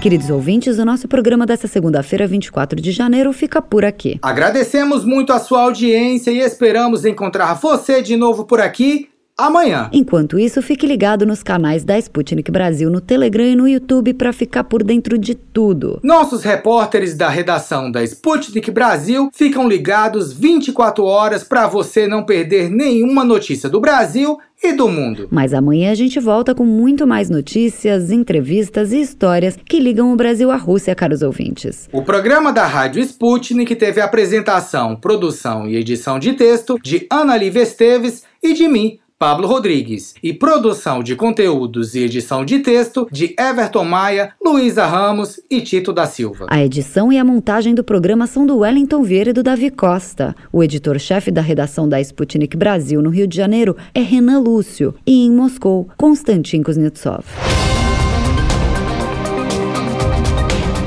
[0.00, 4.18] Queridos ouvintes, o nosso programa desta segunda-feira, 24 de janeiro, fica por aqui.
[4.20, 9.08] Agradecemos muito a sua audiência e esperamos encontrar você de novo por aqui
[9.38, 9.88] amanhã.
[9.92, 14.32] Enquanto isso, fique ligado nos canais da Sputnik Brasil no Telegram e no YouTube para
[14.32, 16.00] ficar por dentro de tudo.
[16.02, 22.68] Nossos repórteres da redação da Sputnik Brasil ficam ligados 24 horas para você não perder
[22.68, 25.28] nenhuma notícia do Brasil e do mundo.
[25.30, 30.16] Mas amanhã a gente volta com muito mais notícias, entrevistas e histórias que ligam o
[30.16, 31.88] Brasil à Rússia, caros ouvintes.
[31.92, 37.62] O programa da Rádio Sputnik teve apresentação, produção e edição de texto de Ana Lívia
[37.62, 43.34] Esteves e de mim, Pablo Rodrigues, e produção de conteúdos e edição de texto de
[43.36, 46.46] Everton Maia, Luísa Ramos e Tito da Silva.
[46.48, 50.36] A edição e a montagem do programa são do Wellington Vieira e do Davi Costa.
[50.52, 55.26] O editor-chefe da redação da Sputnik Brasil no Rio de Janeiro é Renan Lúcio e
[55.26, 57.24] em Moscou, Konstantin Kuznetsov.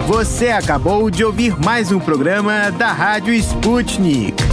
[0.07, 4.50] Você acabou de ouvir mais um programa da Rádio Sputnik.